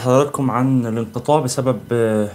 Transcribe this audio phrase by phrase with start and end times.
[0.00, 2.28] حضراتكم عن الانقطاع بسبب آه،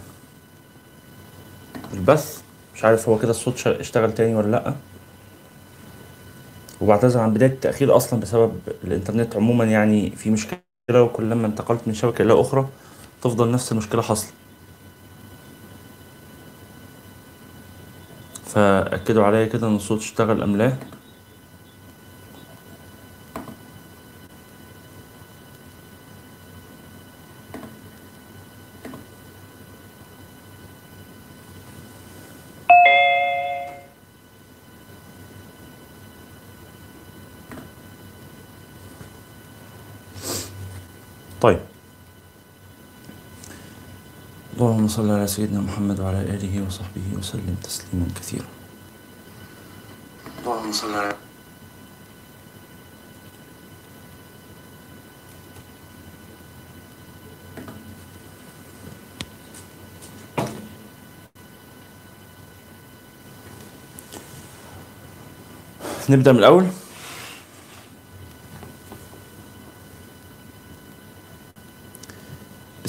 [1.93, 2.41] البث
[2.75, 4.75] مش عارف هو كده الصوت اشتغل تاني ولا لأ
[6.81, 10.55] وبعتذر عن بداية التأخير أصلا بسبب الإنترنت عموما يعني في مشكلة
[10.93, 12.67] وكل لما انتقلت من شبكة إلى أخرى
[13.21, 14.31] تفضل نفس المشكلة حاصلة
[18.45, 20.73] فأكدوا عليا كده إن الصوت اشتغل أم لا
[44.95, 48.45] صل على سيدنا محمد وعلى آله وصحبه وسلم تسليما كثيرا
[50.45, 51.15] اللهم صل على
[66.09, 66.65] نبدأ من الأول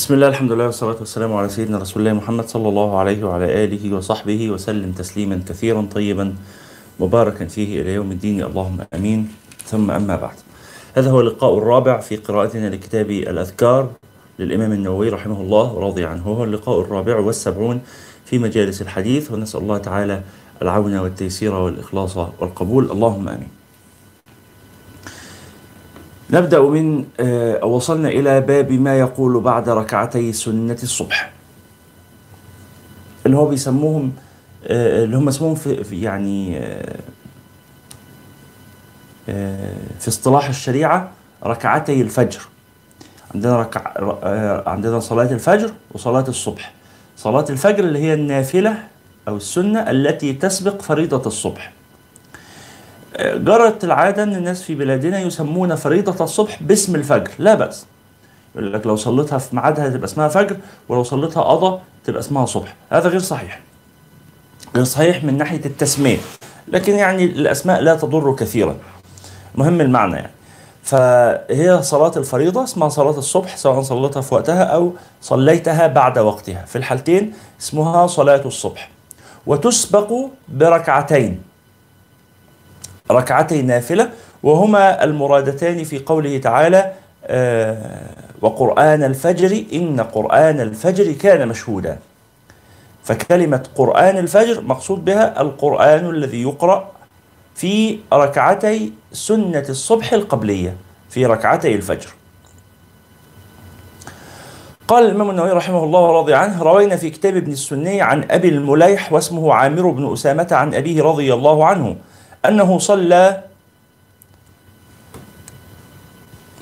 [0.06, 3.64] بسم الله الحمد لله والصلاة والسلام على سيدنا رسول الله محمد صلى الله عليه وعلى
[3.64, 6.34] آله وصحبه وسلم تسليما كثيرا طيبا
[7.00, 9.28] مباركا فيه إلى يوم الدين اللهم أمين
[9.64, 10.34] ثم أما بعد
[10.94, 13.90] هذا هو اللقاء الرابع في قراءتنا لكتاب الأذكار
[14.38, 17.80] للإمام النووي رحمه الله ورضي عنه هو اللقاء الرابع والسبعون
[18.24, 20.22] في مجالس الحديث ونسأل الله تعالى
[20.62, 23.55] العون والتيسير والإخلاص والقبول اللهم آمين
[26.36, 31.30] نبدأ من آه، وصلنا إلى باب ما يقول بعد ركعتي سنة الصبح
[33.26, 34.12] اللي هو بيسموهم
[34.66, 36.96] آه، اللي هم اسمهم في يعني آه،
[40.00, 41.10] في اصطلاح الشريعة
[41.44, 42.40] ركعتي الفجر
[43.34, 43.92] عندنا ركع
[44.68, 46.72] عندنا صلاة الفجر وصلاة الصبح
[47.16, 48.78] صلاة الفجر اللي هي النافلة
[49.28, 51.72] أو السنة التي تسبق فريضة الصبح
[53.20, 57.86] جرت العاده ان الناس في بلادنا يسمون فريضه الصبح باسم الفجر لا باس
[58.54, 60.56] يقول لك لو صليتها في ميعادها تبقى اسمها فجر
[60.88, 63.60] ولو صليتها قضى تبقى اسمها صبح هذا غير صحيح
[64.76, 66.18] غير صحيح من ناحيه التسميه
[66.68, 68.76] لكن يعني الاسماء لا تضر كثيرا
[69.54, 70.30] مهم المعنى يعني
[70.82, 76.76] فهي صلاة الفريضة اسمها صلاة الصبح سواء صليتها في وقتها أو صليتها بعد وقتها في
[76.76, 78.90] الحالتين اسمها صلاة الصبح
[79.46, 80.12] وتسبق
[80.48, 81.42] بركعتين
[83.10, 84.10] ركعتي نافلة
[84.42, 86.92] وهما المرادتان في قوله تعالى
[87.24, 88.06] آه،
[88.42, 91.98] وقرآن الفجر إن قرآن الفجر كان مشهودا
[93.04, 96.88] فكلمة قرآن الفجر مقصود بها القرآن الذي يقرأ
[97.54, 100.76] في ركعتي سنة الصبح القبلية
[101.10, 102.06] في ركعتي الفجر
[104.88, 109.12] قال الإمام النووي رحمه الله ورضي عنه روينا في كتاب ابن السني عن أبي المليح
[109.12, 111.96] واسمه عامر بن أسامة عن أبيه رضي الله عنه
[112.48, 113.42] أنه صلى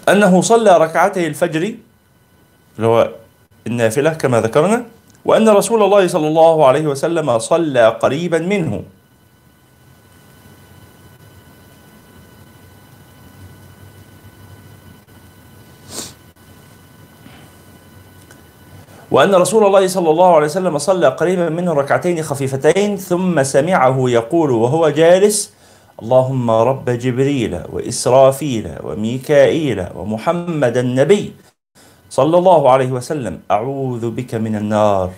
[0.09, 1.75] أنه صلى ركعتي الفجر
[2.77, 3.11] اللي هو
[3.67, 4.85] النافلة كما ذكرنا
[5.25, 8.83] وأن رسول الله صلى الله عليه وسلم صلى قريبا منه
[19.11, 24.51] وأن رسول الله صلى الله عليه وسلم صلى قريبا منه ركعتين خفيفتين ثم سمعه يقول
[24.51, 25.55] وهو جالس
[26.03, 31.25] اللهم رب جبريل وإسرافيل وميكائيل ومحمد النبي
[32.11, 35.11] صلى الله عليه وسلم أعوذ بك من النار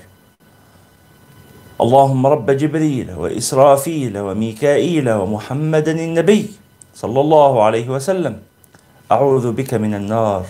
[1.81, 6.44] اللهم رب جبريل وإسرافيل وميكائيل ومحمدا النبي
[7.03, 8.34] صلى الله عليه وسلم
[9.12, 10.44] أعوذ بك من النار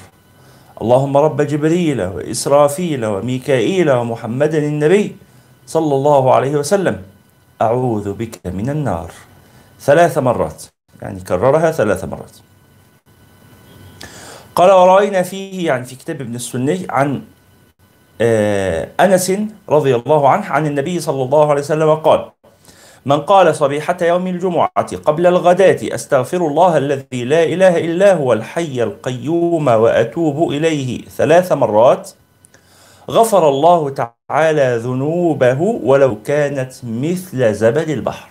[0.82, 5.06] اللهم رب جبريل وإسرافيل وميكائيل ومحمدا النبي
[5.66, 6.96] صلى الله عليه وسلم
[7.62, 9.10] أعوذ بك من النار
[9.86, 10.62] ثلاث مرات
[11.02, 12.32] يعني كررها ثلاث مرات
[14.54, 17.22] قال ورأينا فيه يعني في كتاب ابن السني عن
[18.20, 19.32] آه، أنس
[19.68, 22.30] رضي الله عنه عن النبي صلى الله عليه وسلم قال
[23.06, 28.82] من قال صبيحة يوم الجمعة قبل الغداة أستغفر الله الذي لا إله إلا هو الحي
[28.82, 32.10] القيوم وأتوب إليه ثلاث مرات
[33.10, 38.28] غفر الله تعالى ذنوبه ولو كانت مثل زبد البحر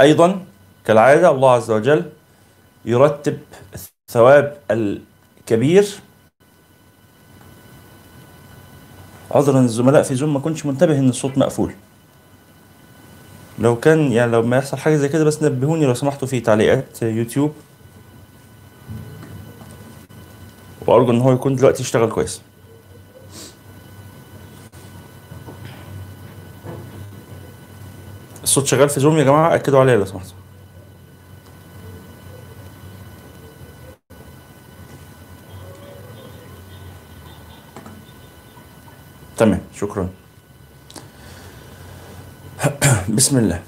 [0.00, 0.40] أيضا
[0.84, 2.04] كالعادة الله عز وجل
[2.84, 3.38] يرتب
[4.08, 5.86] الثواب الكبير
[9.30, 11.72] عذرا الزملاء في زوم ما كنتش منتبه ان الصوت مقفول
[13.58, 17.02] لو كان يعني لو ما يحصل حاجه زي كده بس نبهوني لو سمحتوا في تعليقات
[17.02, 17.54] يوتيوب
[20.86, 22.40] وارجو ان هو يكون دلوقتي اشتغل كويس
[28.52, 30.34] الصوت شغال في زوم يا جماعه اكدوا عليا لو سمحتوا
[39.36, 40.08] تمام شكرا
[43.16, 43.62] بسم الله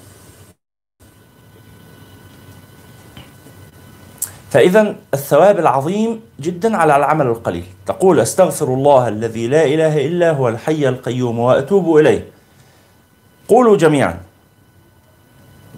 [4.51, 10.49] فإذا الثواب العظيم جدا على العمل القليل تقول أستغفر الله الذي لا إله إلا هو
[10.49, 12.27] الحي القيوم وأتوب إليه
[13.49, 14.21] قولوا جميعا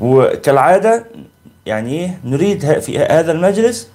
[0.01, 1.05] وكالعاده
[1.67, 3.91] يعني ايه نريد في هذا المجلس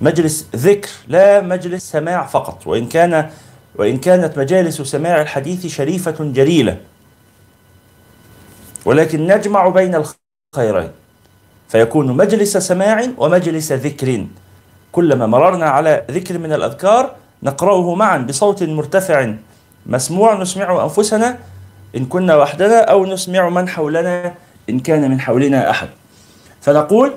[0.00, 3.30] مجلس ذكر لا مجلس سماع فقط وان كان
[3.74, 6.76] وان كانت مجالس سماع الحديث شريفه جليله
[8.84, 10.04] ولكن نجمع بين
[10.54, 10.90] الخيرين
[11.68, 14.26] فيكون مجلس سماع ومجلس ذكر
[14.92, 19.32] كلما مررنا على ذكر من الاذكار نقراه معا بصوت مرتفع
[19.86, 21.38] مسموع نسمع انفسنا
[21.96, 24.34] إن كنا وحدنا أو نسمع من حولنا
[24.70, 25.88] إن كان من حولنا أحد
[26.60, 27.12] فنقول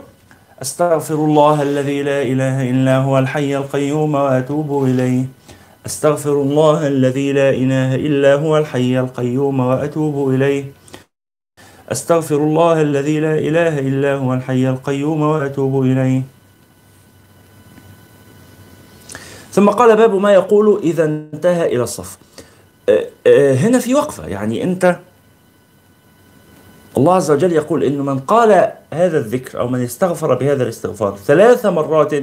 [0.62, 5.26] أستغفر الله الذي لا إله إلا هو الحي القيوم وأتوب إليه
[5.86, 10.66] أستغفر الله الذي لا إله إلا هو الحي القيوم وأتوب إليه
[11.92, 16.22] أستغفر الله الذي لا إله إلا هو الحي القيوم وأتوب إليه
[19.52, 22.18] ثم قال باب ما يقول إذا انتهى إلى الصف
[23.56, 25.00] هنا في وقفة يعني أنت
[26.98, 28.52] الله عز وجل يقول إنه من قال
[28.94, 32.14] هذا الذكر أو من استغفر بهذا الاستغفار ثلاث مرات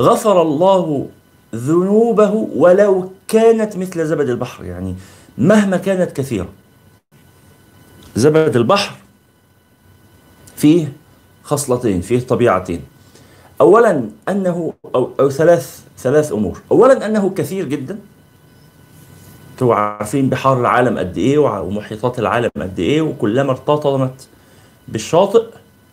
[0.00, 1.08] غفر الله
[1.54, 4.94] ذنوبه ولو كانت مثل زبد البحر يعني
[5.38, 6.48] مهما كانت كثيرة
[8.16, 8.94] زبد البحر
[10.56, 10.92] فيه
[11.42, 12.82] خصلتين فيه طبيعتين
[13.60, 17.98] أولا أنه أو, أو ثلاث ثلاث أمور أولا أنه كثير جدا
[19.56, 24.28] انتوا عارفين بحار العالم قد ايه ومحيطات العالم قد ايه وكلما ارتطمت
[24.88, 25.42] بالشاطئ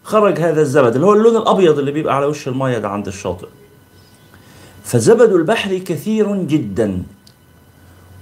[0.03, 3.47] خرج هذا الزبد اللي هو اللون الابيض اللي بيبقى على وش المايه ده عند الشاطئ
[4.83, 7.03] فزبد البحر كثير جدا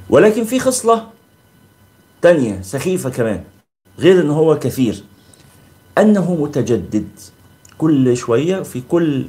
[0.09, 1.07] ولكن في خصله
[2.21, 3.43] تانية سخيفه كمان
[3.99, 5.01] غير ان هو كثير
[5.97, 7.09] انه متجدد
[7.77, 9.25] كل شويه في كل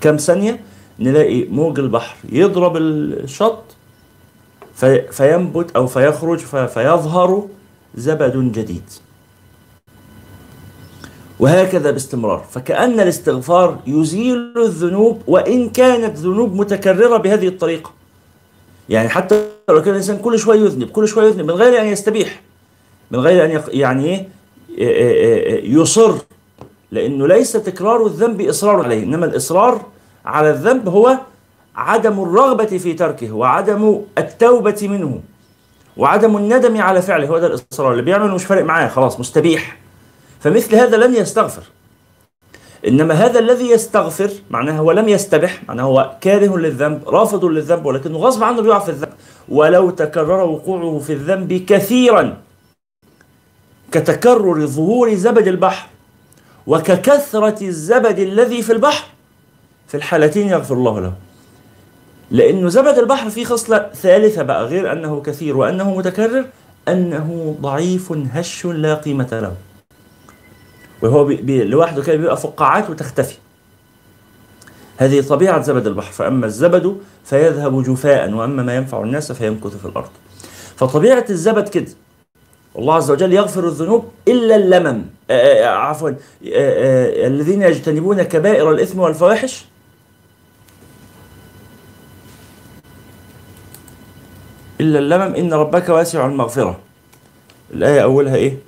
[0.00, 0.60] كام ثانيه
[1.00, 3.62] نلاقي موج البحر يضرب الشط
[4.78, 7.46] في فينبت أو فيخرج فيظهر
[7.94, 8.82] زبد جديد
[11.40, 17.90] وهكذا باستمرار فكأن الاستغفار يزيل الذنوب وإن كانت ذنوب متكررة بهذه الطريقة
[18.88, 22.40] يعني حتى لو كان الإنسان كل شوية يذنب كل شوية يذنب من غير أن يستبيح
[23.10, 24.24] من غير أن يعني إيه،
[24.78, 26.14] إيه، إيه، يصر
[26.92, 29.82] لأنه ليس تكرار الذنب إصرار عليه إنما الإصرار
[30.24, 31.18] على الذنب هو
[31.78, 35.20] عدم الرغبة في تركه وعدم التوبة منه
[35.96, 39.76] وعدم الندم على فعله هو ده الإصرار اللي بيعمله مش فارق معاه خلاص مستبيح
[40.40, 41.62] فمثل هذا لن يستغفر
[42.88, 48.18] إنما هذا الذي يستغفر معناه هو لم يستبح معناه هو كاره للذنب رافض للذنب ولكنه
[48.18, 49.12] غصب عنه بيقع في الذنب
[49.48, 52.36] ولو تكرر وقوعه في الذنب كثيرا
[53.92, 55.88] كتكرر ظهور زبد البحر
[56.66, 59.04] وككثرة الزبد الذي في البحر
[59.88, 61.12] في الحالتين يغفر الله له
[62.30, 66.44] لأنه زبد البحر فيه خصلة ثالثة بقى غير أنه كثير وأنه متكرر
[66.88, 69.54] أنه ضعيف هش لا قيمة له
[71.02, 73.36] وهو بي بي لوحده كده بيبقى فقاعات وتختفي
[74.96, 80.08] هذه طبيعة زبد البحر فأما الزبد فيذهب جفاء وأما ما ينفع الناس فيمكث في الأرض
[80.76, 81.86] فطبيعة الزبد كده
[82.78, 85.02] الله عز وجل يغفر الذنوب إلا اللمم
[85.70, 86.10] عفوا
[87.26, 89.66] الذين يجتنبون كبائر الإثم والفواحش
[94.80, 96.76] إلا اللمم إن ربك واسع المغفرة
[97.74, 98.58] الآية أولها إيه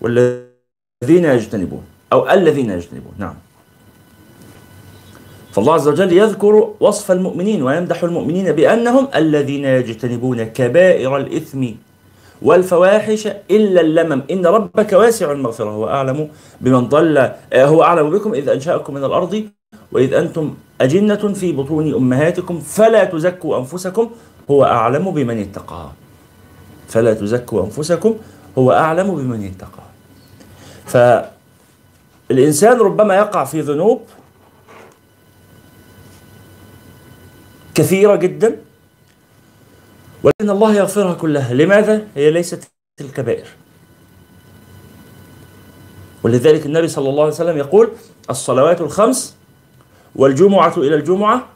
[0.00, 3.34] والذين يجتنبون أو الذين يجتنبون نعم
[5.52, 11.66] فالله عز وجل يذكر وصف المؤمنين ويمدح المؤمنين بأنهم الذين يجتنبون كبائر الإثم
[12.42, 16.28] والفواحش إلا اللمم إن ربك واسع المغفرة هو أعلم
[16.60, 17.32] بمن ضل آه،
[17.66, 19.44] هو أعلم بكم إذ أنشأكم من الأرض
[19.92, 24.10] وإذ أنتم أجنة في بطون أمهاتكم فلا تزكوا أنفسكم
[24.50, 25.90] هو أعلم بمن اتقى
[26.88, 28.16] فلا تزكوا أنفسكم
[28.58, 29.84] هو أعلم بمن اتقى
[32.28, 34.00] فالإنسان ربما يقع في ذنوب
[37.74, 38.56] كثيرة جدا
[40.22, 43.46] ولكن الله يغفرها كلها لماذا؟ هي ليست الكبائر
[46.22, 47.90] ولذلك النبي صلى الله عليه وسلم يقول
[48.30, 49.36] الصلوات الخمس
[50.16, 51.48] والجمعة إلى الجمعة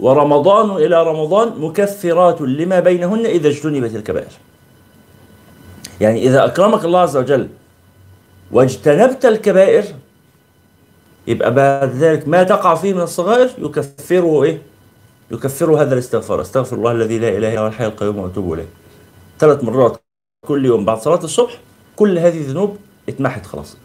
[0.00, 4.32] ورمضان إلى رمضان مكفرات لما بينهن إذا اجتنبت الكبائر
[6.00, 7.48] يعني إذا أكرمك الله عز وجل
[8.52, 9.84] واجتنبت الكبائر
[11.26, 14.62] يبقى بعد ذلك ما تقع فيه من الصغائر يكفره إيه؟
[15.30, 18.66] يكفره هذا الاستغفار استغفر الله الذي لا إله إلا هو الحي القيوم وأتوب إليه
[19.38, 20.02] ثلاث مرات
[20.48, 21.58] كل يوم بعد صلاة الصبح
[21.96, 22.76] كل هذه الذنوب
[23.08, 23.76] اتمحت خلاص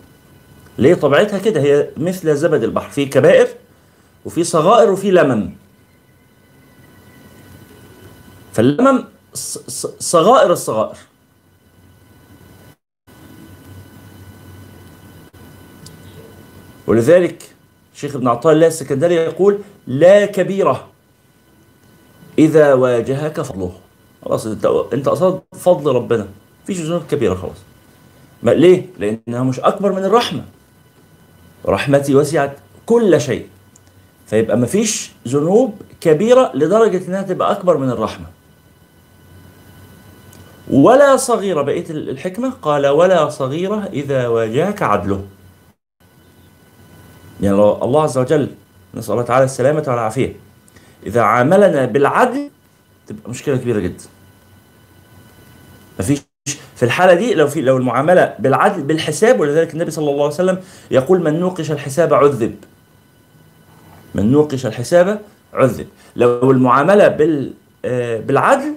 [0.77, 3.47] ليه طبيعتها كده هي مثل زبد البحر في كبائر
[4.25, 5.51] وفي صغائر وفي لمم
[8.55, 9.03] فاللمم
[9.99, 10.97] صغائر الصغائر
[16.87, 17.55] ولذلك
[17.95, 20.87] شيخ ابن عطاء الله السكندري يقول لا كبيرة
[22.39, 23.71] إذا واجهك فضله
[24.25, 26.27] خلاص انت انت قصدت فضل ربنا
[26.63, 27.57] مفيش ذنوب كبيرة خلاص
[28.43, 30.43] ما ليه؟ لأنها مش أكبر من الرحمة
[31.65, 33.47] رحمتي وسعت كل شيء
[34.27, 38.25] فيبقى مفيش ذنوب كبيرة لدرجة إنها تبقى أكبر من الرحمة
[40.71, 45.25] ولا صغيرة بقية الحكمة قال ولا صغيرة إذا واجهك عدله
[47.41, 48.49] يعني الله عز وجل
[48.95, 50.35] نسأل الله تعالى السلامة والعافية
[51.05, 52.49] إذا عاملنا بالعدل
[53.07, 54.03] تبقى مشكلة كبيرة جدا
[55.99, 56.21] مفيش
[56.75, 60.59] في الحالة دي لو في لو المعاملة بالعدل بالحساب ولذلك النبي صلى الله عليه وسلم
[60.91, 62.55] يقول من نوقش الحساب عذب
[64.15, 65.21] من نوقش الحساب
[65.53, 67.53] عذب لو المعاملة بال
[67.85, 68.75] آه، بالعدل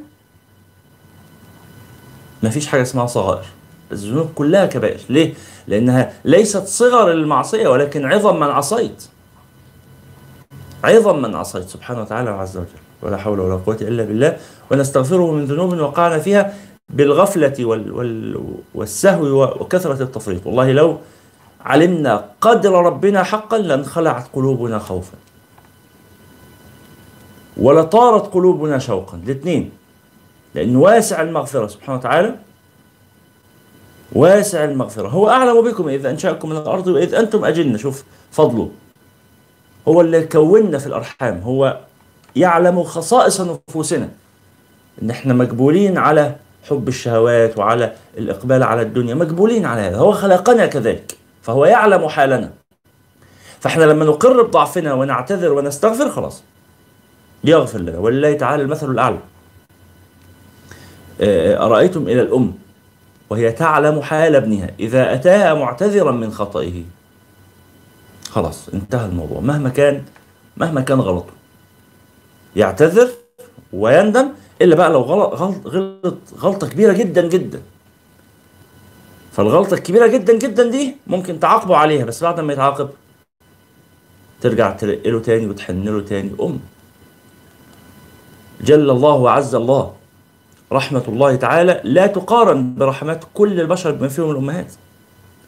[2.43, 3.45] ما فيش حاجه اسمها صغائر
[3.93, 5.35] الذنوب كلها كبائر ليه
[5.69, 9.05] لانها ليست صغر المعصيه ولكن عظم من عصيت
[10.85, 12.67] عظم من عصيت سبحانه وتعالى عز وجل
[13.03, 14.37] ولا حول ولا قوه الا بالله
[14.71, 16.55] ونستغفره من ذنوب وقعنا فيها
[16.89, 18.41] بالغفله وال وال
[18.75, 20.99] والسهو وكثره التفريط والله لو
[21.65, 25.15] علمنا قدر ربنا حقا لانخلعت قلوبنا خوفا
[27.57, 29.71] ولطارت قلوبنا شوقا الاثنين
[30.59, 32.35] لأنه واسع المغفرة سبحانه وتعالى
[34.13, 38.71] واسع المغفرة هو أعلم بكم إذ أنشأكم من الأرض وإذ أنتم أجنة شوف فضله
[39.89, 41.79] هو اللي كوننا في الأرحام هو
[42.37, 44.09] يعلم خصائص نفوسنا
[45.03, 46.37] إن إحنا مجبولين على
[46.71, 52.51] حب الشهوات وعلى الإقبال على الدنيا مجبولين على هذا هو خلقنا كذلك فهو يعلم حالنا
[53.61, 56.43] فإحنا لما نقر بضعفنا ونعتذر ونستغفر خلاص
[57.45, 59.19] يغفر لنا ولله تعالى المثل الأعلى
[61.21, 62.55] آه، أرأيتم إلى الأم
[63.31, 66.83] وهي تعلم حال ابنها إذا أتاها معتذرا من خطئه
[68.31, 70.05] خلاص انتهى الموضوع مهما كان
[70.57, 71.33] مهما كان غلطه
[72.57, 73.09] يعتذر
[73.73, 74.29] ويندم
[74.63, 77.61] إلا بقى لو غلط غلط غلط غلطة كبيرة جدا جدا
[79.33, 82.89] فالغلطة الكبيرة جدا جدا دي ممكن تعاقبه عليها بس بعد ما يتعاقب
[84.41, 86.61] ترجع ترقله تاني وتحن له تاني أم
[88.61, 89.93] جل الله وعز الله
[90.73, 94.73] رحمة الله تعالى لا تقارن برحمات كل البشر بما فيهم الأمهات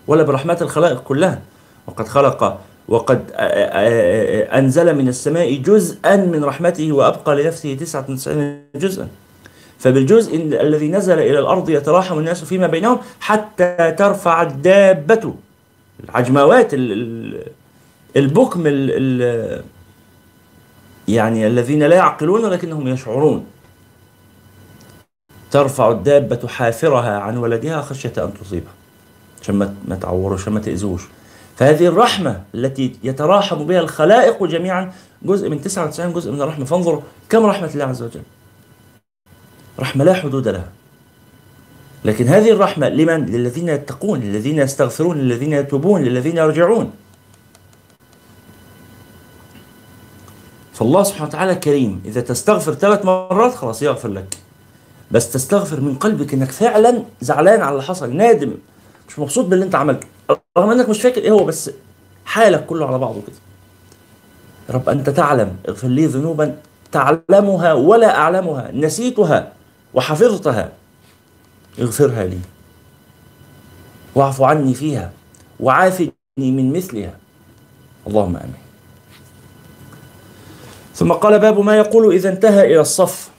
[0.06, 1.40] ولا برحمات الخلائق كلها
[1.86, 3.24] وقد خلق وقد
[4.52, 9.08] أنزل من السماء جزءا من رحمته وأبقى لنفسه 99 جزءا
[9.78, 15.34] فبالجزء الذي نزل إلى الأرض يتراحم الناس فيما بينهم حتى ترفع الدابة
[16.04, 16.70] العجموات
[18.16, 18.66] البكم
[21.08, 23.44] يعني الذين لا يعقلون ولكنهم يشعرون
[25.50, 28.70] ترفع الدابة حافرها عن ولدها خشية أن تصيبه
[29.42, 29.54] عشان
[29.88, 31.02] ما تعوره عشان ما تأذوش
[31.56, 34.92] فهذه الرحمة التي يتراحم بها الخلائق جميعا
[35.22, 38.20] جزء من 99 جزء من الرحمة فانظر كم رحمة الله عز وجل
[39.80, 40.68] رحمة لا حدود لها
[42.04, 46.90] لكن هذه الرحمة لمن؟ للذين يتقون للذين يستغفرون للذين يتوبون للذين يرجعون
[50.74, 54.36] فالله سبحانه وتعالى كريم إذا تستغفر ثلاث مرات خلاص يغفر لك
[55.10, 58.52] بس تستغفر من قلبك انك فعلا زعلان على اللي حصل نادم
[59.08, 60.06] مش مبسوط باللي انت عملته
[60.58, 61.70] رغم انك مش فاكر ايه هو بس
[62.24, 63.36] حالك كله على بعضه كده
[64.76, 66.56] رب انت تعلم اغفر لي ذنوبا
[66.92, 69.52] تعلمها ولا اعلمها نسيتها
[69.94, 70.68] وحفظتها
[71.80, 72.38] اغفرها لي
[74.14, 75.10] واعف عني فيها
[75.60, 77.16] وعافني من مثلها
[78.06, 78.54] اللهم امين
[80.94, 83.29] ثم قال باب ما يقول اذا انتهى الى الصف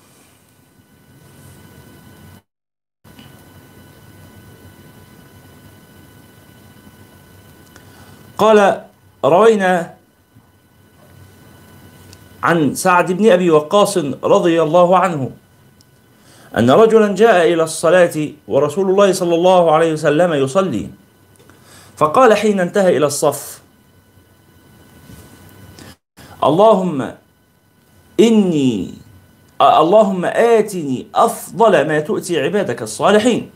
[8.42, 8.82] قال
[9.26, 9.94] روينا
[12.44, 15.32] عن سعد بن أبي وقاص رضي الله عنه
[16.58, 20.88] أن رجلا جاء إلى الصلاة ورسول الله صلى الله عليه وسلم يصلي
[21.98, 23.62] فقال حين انتهى إلى الصف
[26.44, 27.12] اللهم
[28.20, 28.94] إني
[29.62, 33.50] اللهم آتني أفضل ما تؤتي عبادك الصالحين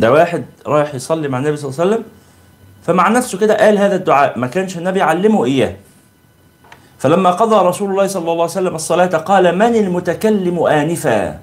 [0.00, 2.04] ده واحد رايح يصلي مع النبي صلى الله عليه وسلم
[2.82, 5.76] فمع نفسه كده قال هذا الدعاء ما كانش النبي علمه إياه
[6.98, 11.38] فلما قضى رسول الله صلى الله عليه وسلم الصلاة قال من المتكلم آنفا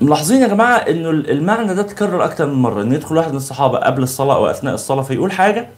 [0.00, 3.78] ملاحظين يا جماعة إنه المعنى ده اتكرر أكثر من مرة إن يدخل واحد من الصحابة
[3.78, 5.68] قبل الصلاة وأثناء الصلاة فيقول حاجة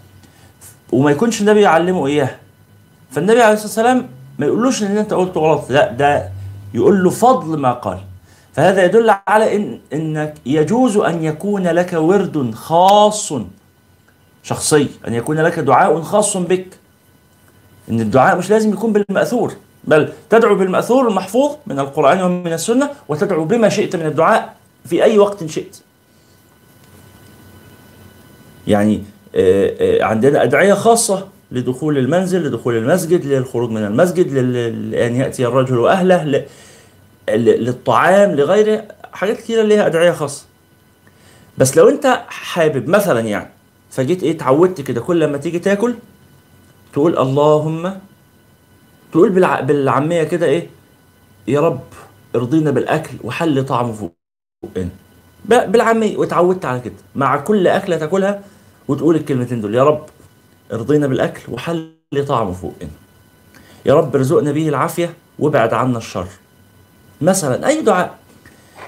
[0.93, 2.37] وما يكونش النبي يعلمه إياها
[3.11, 4.09] فالنبي عليه الصلاة والسلام
[4.39, 6.29] ما يقولوش إن أنت قلت غلط لا ده
[6.75, 7.99] يقول له فضل ما قال
[8.55, 13.33] فهذا يدل على إن أنك يجوز أن يكون لك ورد خاص
[14.43, 16.67] شخصي أن يكون لك دعاء خاص بك
[17.91, 19.53] إن الدعاء مش لازم يكون بالمأثور
[19.85, 24.55] بل تدعو بالمأثور المحفوظ من القرآن ومن السنة وتدعو بما شئت من الدعاء
[24.87, 25.77] في أي وقت شئت
[28.67, 29.03] يعني
[29.35, 35.79] آه، آه، عندنا أدعية خاصة لدخول المنزل لدخول المسجد للخروج من المسجد لأن يأتي الرجل
[35.79, 36.25] وأهله
[37.31, 40.47] للطعام لغيره حاجات كتيرة ليها أدعية خاصة
[41.59, 43.51] بس لو أنت حابب مثلا يعني
[43.91, 45.95] فجيت إيه اتعودت كده كل لما تيجي تاكل
[46.93, 47.99] تقول اللهم
[49.13, 49.61] تقول بالع...
[49.61, 50.67] بالعامية كده إيه
[51.49, 51.81] يا رب
[52.37, 54.13] ارضينا بالأكل وحل طعمه فوق
[55.45, 58.43] بالعامية واتعودت على كده مع كل أكلة تاكلها
[58.89, 60.07] وتقول الكلمتين دول يا رب
[60.73, 61.95] ارضينا بالأكل وحل
[62.29, 62.75] طعمه فوق
[63.87, 66.27] يا رب ارزقنا به العافية وابعد عنا الشر
[67.21, 68.15] مثلا أي دعاء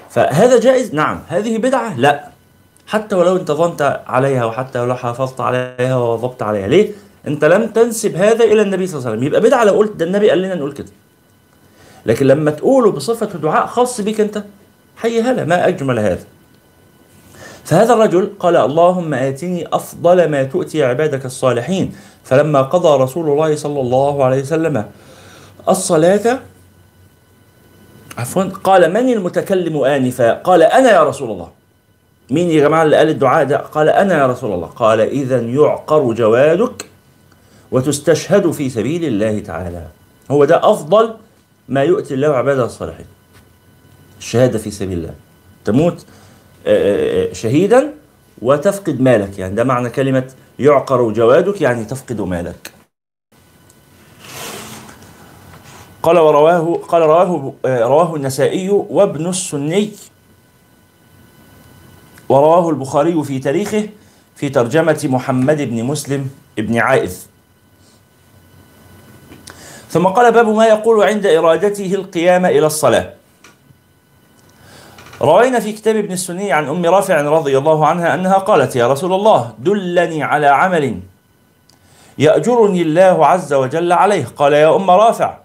[0.09, 2.27] فهذا جائز نعم هذه بدعة لا
[2.87, 6.91] حتى ولو انتظمت عليها وحتى ولو حافظت عليها ووظبت عليها ليه؟
[7.27, 10.05] انت لم تنسب هذا الى النبي صلى الله عليه وسلم يبقى بدعه لو قلت ده
[10.05, 10.89] النبي قال لنا نقول كده
[12.05, 14.43] لكن لما تقوله بصفه دعاء خاص بك انت
[14.97, 16.23] حي هلا ما اجمل هذا
[17.65, 23.79] فهذا الرجل قال اللهم اتني افضل ما تؤتي عبادك الصالحين فلما قضى رسول الله صلى
[23.81, 24.85] الله عليه وسلم
[25.69, 26.39] الصلاه
[28.17, 31.47] عفوا قال من المتكلم آنفا قال أنا يا رسول الله
[32.31, 36.13] مين يا جماعة اللي قال الدعاء ده قال أنا يا رسول الله قال إذا يعقر
[36.13, 36.85] جوادك
[37.71, 39.83] وتستشهد في سبيل الله تعالى
[40.31, 41.13] هو ده أفضل
[41.69, 43.05] ما يؤتي الله عباده الصالحين
[44.19, 45.13] الشهادة في سبيل الله
[45.65, 46.05] تموت
[46.67, 46.69] آه،
[47.25, 47.91] آه، آه، شهيدا
[48.41, 50.23] وتفقد مالك يعني ده معنى كلمة
[50.59, 52.76] يعقر جوادك يعني تفقد مالك
[56.07, 59.89] قال ورواه قال رواه آه، رواه النسائي وابن السني
[62.29, 63.89] ورواه البخاري في تاريخه
[64.35, 67.15] في ترجمة محمد بن مسلم بن عائذ
[69.89, 73.09] ثم قال باب ما يقول عند إرادته القيام إلى الصلاة
[75.21, 79.13] روينا في كتاب ابن السني عن أم رافع رضي الله عنها أنها قالت يا رسول
[79.13, 80.99] الله دلني على عمل
[82.17, 85.37] يأجرني الله عز وجل عليه قال يا أم رافع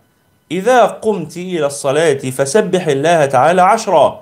[0.53, 4.21] إذا قمت إلى الصلاة فسبح الله تعالى عشرا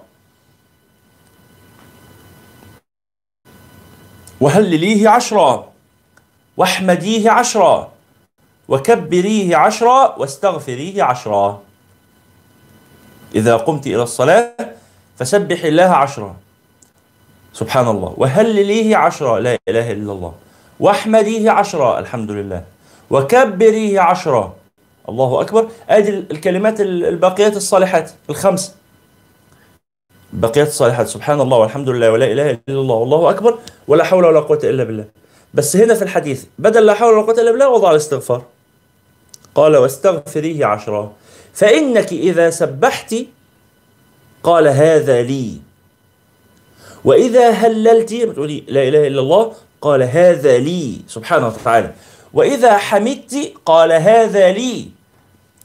[4.40, 5.69] وهلليه عشرا
[6.57, 7.88] واحمديه عشرا
[8.69, 11.61] وكبريه عشرا واستغفريه عشرا
[13.35, 14.57] إذا قمت إلى الصلاة
[15.19, 16.37] فسبح الله عشرا
[17.53, 20.33] سبحان الله وهلليه عشرا لا إله إلا الله
[20.81, 22.64] واحمديه عشرا الحمد لله
[23.11, 24.60] وكبريه عشرا
[25.11, 28.75] الله أكبر أدي الكلمات الباقيات الصالحات الخمس
[30.33, 34.40] باقيات الصالحات سبحان الله والحمد لله ولا إله إلا الله والله أكبر ولا حول ولا
[34.40, 35.05] قوة إلا بالله
[35.55, 38.42] بس هنا في الحديث بدل لا حول ولا قوة إلا بالله وضع الاستغفار
[39.55, 41.12] قال واستغفريه عشرا
[41.55, 43.14] فإنك إذا سبحت
[44.42, 45.57] قال هذا لي
[47.05, 51.90] وإذا هللت بتقولي لا إله إلا الله قال هذا لي سبحانه وتعالى
[52.35, 54.99] وإذا حمدت قال هذا لي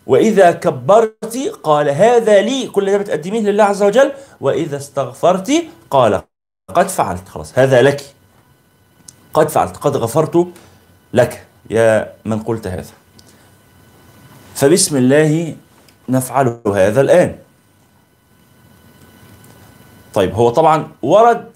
[0.08, 5.54] وإذا كبرت قال هذا لي كل ده بتقدميه لله عز وجل وإذا استغفرت
[5.92, 6.22] قال
[6.74, 8.14] قد فعلت خلاص هذا لك
[9.34, 10.48] قد فعلت قد غفرت
[11.14, 12.86] لك يا من قلت هذا
[14.56, 15.56] فبسم الله
[16.10, 17.36] نفعل هذا الآن
[20.14, 21.55] طيب هو طبعا ورد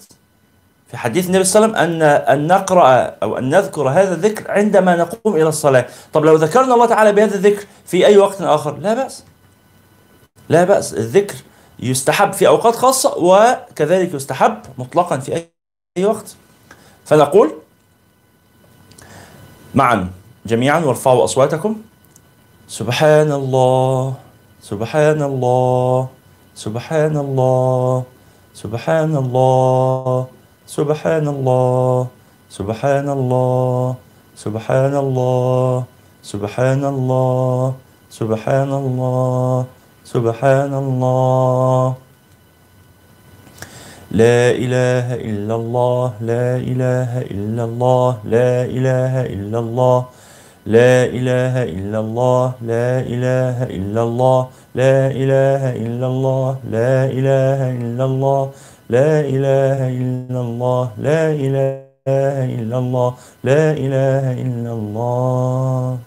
[0.90, 4.50] في حديث النبي صلى الله عليه وسلم أن أن نقرأ أو أن نذكر هذا الذكر
[4.50, 8.76] عندما نقوم إلى الصلاة طب لو ذكرنا الله تعالى بهذا الذكر في أي وقت آخر
[8.76, 9.24] لا بأس
[10.48, 11.34] لا بأس الذكر
[11.80, 15.34] يستحب في أوقات خاصة وكذلك يستحب مطلقا في
[15.98, 16.34] أي وقت
[17.06, 17.52] فنقول
[19.74, 20.10] معا
[20.46, 21.82] جميعا وارفعوا أصواتكم
[22.68, 24.14] سبحان الله
[24.62, 26.08] سبحان الله
[26.54, 28.04] سبحان الله
[28.54, 30.26] سبحان الله
[30.70, 32.06] سبحان الله
[32.46, 33.94] سبحان الله
[34.44, 35.82] سبحان الله
[36.22, 37.74] سبحان الله
[38.10, 39.56] سبحان الله
[40.14, 41.84] سبحان الله
[44.14, 49.98] لا إله إلا الله لا إله إلا الله لا إله إلا الله
[50.70, 54.40] لا إله إلا الله لا إله إلا الله
[54.74, 58.42] لا إله إلا الله لا إله إلا الله
[58.90, 62.10] لا إله إلا الله لا إله
[62.60, 63.10] إلا الله
[63.44, 65.98] لا إله إلا الله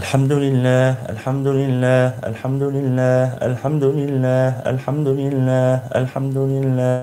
[0.00, 6.98] الحمد لله الحمد لله الحمد لله الحمد لله الحمد لله الحمد لله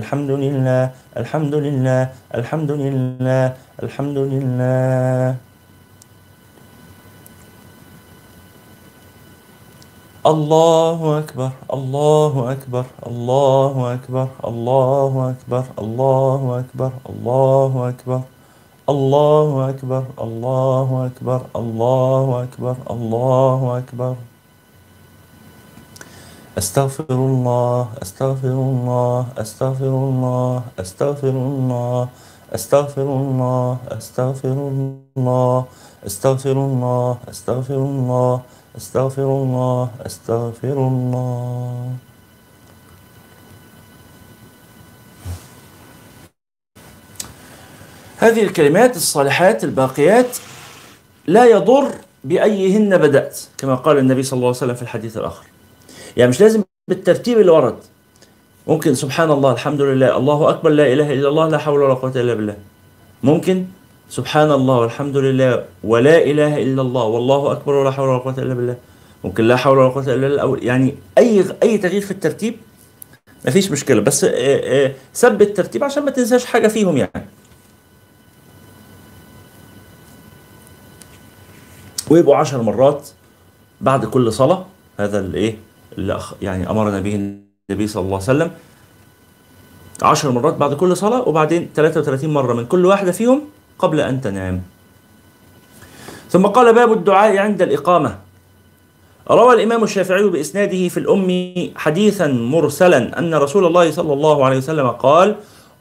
[0.00, 2.02] الحمد لله الحمد لله
[2.40, 2.74] الحمد
[3.24, 5.36] لله الحمد لله
[10.28, 18.22] الله أكبر الله أكبر الله أكبر الله أكبر الله أكبر الله أكبر
[18.88, 24.14] الله أكبر الله أكبر الله أكبر الله أكبر
[26.58, 32.08] أستغفر الله أستغفر الله أستغفر الله أستغفر الله
[32.54, 35.64] أستغفر الله أستغفر الله
[36.04, 38.40] أستغفر الله أستغفر الله
[38.78, 41.90] أستغفر الله أستغفر الله
[48.16, 50.36] هذه الكلمات الصالحات الباقيات
[51.26, 51.90] لا يضر
[52.24, 55.44] بأيهن بدأت كما قال النبي صلى الله عليه وسلم في الحديث الآخر
[56.16, 57.78] يعني مش لازم بالترتيب اللي ورد
[58.66, 62.10] ممكن سبحان الله الحمد لله الله أكبر لا إله إلا الله لا حول ولا قوة
[62.16, 62.56] إلا بالله
[63.22, 63.66] ممكن
[64.10, 68.54] سبحان الله والحمد لله ولا اله الا الله والله اكبر ولا حول ولا قوه الا
[68.54, 68.76] بالله
[69.24, 72.54] ممكن لا حول ولا قوه الا بالله أو يعني اي اي تغيير في الترتيب
[73.46, 77.26] مفيش مشكله بس آه، آه، ثبت الترتيب عشان ما تنساش حاجه فيهم يعني
[82.10, 83.08] ويبقوا عشر مرات
[83.80, 84.66] بعد كل صلاه
[85.00, 85.56] هذا الايه
[85.98, 88.50] اللي يعني امرنا به النبي صلى الله عليه وسلم
[90.02, 93.42] عشر مرات بعد كل صلاه وبعدين 33 مره من كل واحده فيهم
[93.78, 94.62] قبل أن تنام
[96.30, 98.18] ثم قال باب الدعاء عند الإقامة
[99.30, 104.88] روى الإمام الشافعي بإسناده في الأم حديثا مرسلا أن رسول الله صلى الله عليه وسلم
[104.90, 105.36] قال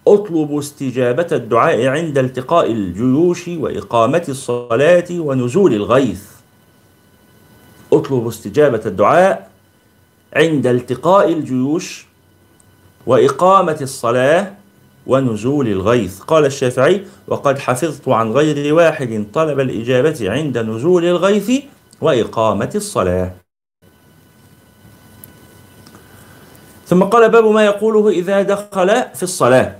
[0.08, 6.24] أطلب استجابة الدعاء عند التقاء الجيوش وإقامة الصلاة ونزول الغيث
[7.94, 9.50] أطلب استجابة الدعاء
[10.34, 12.06] عند التقاء الجيوش
[13.06, 14.52] وإقامة الصلاة
[15.08, 21.52] ونزول الغيث قال الشافعي وقد حفظت عن غير واحد طلب الإجابة عند نزول الغيث
[22.02, 23.34] وإقامة الصلاة
[26.86, 29.76] ثم قال باب ما يقوله إذا دخل في الصلاة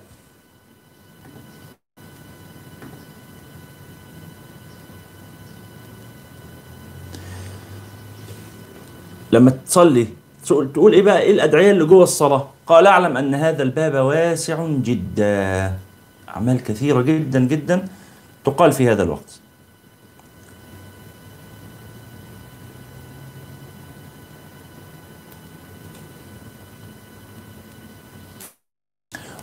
[9.32, 10.08] لما تصلي
[10.74, 15.74] تقول ايه بقى ايه الادعيه اللي جوه الصلاه قال أعلم أن هذا الباب واسع جدا
[16.30, 17.86] أعمال كثيرة جدا جدا
[18.46, 19.40] تقال في هذا الوقت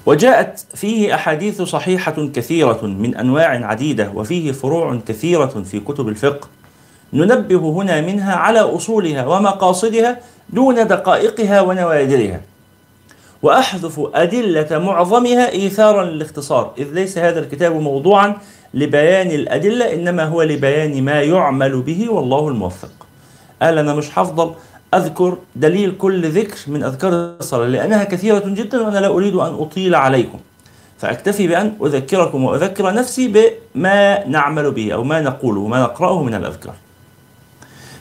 [0.06, 6.48] وجاءت فيه أحاديث صحيحة كثيرة من أنواع عديدة وفيه فروع كثيرة في كتب الفقه
[7.12, 12.40] ننبه هنا منها على أصولها ومقاصدها دون دقائقها ونوادرها
[13.44, 18.36] وأحذف أدلة معظمها إيثارا للاختصار إذ ليس هذا الكتاب موضوعا
[18.74, 22.88] لبيان الأدلة إنما هو لبيان ما يعمل به والله الموفق
[23.62, 24.54] قال أنا مش هفضل
[24.94, 29.94] أذكر دليل كل ذكر من أذكار الصلاة لأنها كثيرة جدا وأنا لا أريد أن أطيل
[29.94, 30.38] عليكم
[30.98, 36.74] فأكتفي بأن أذكركم وأذكر نفسي بما نعمل به أو ما نقوله وما نقرأه من الأذكار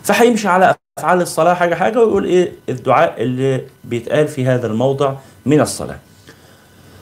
[0.03, 5.13] فحيمشي على أفعال الصلاة حاجة حاجة ويقول إيه الدعاء اللي بيتقال في هذا الموضع
[5.45, 5.99] من الصلاة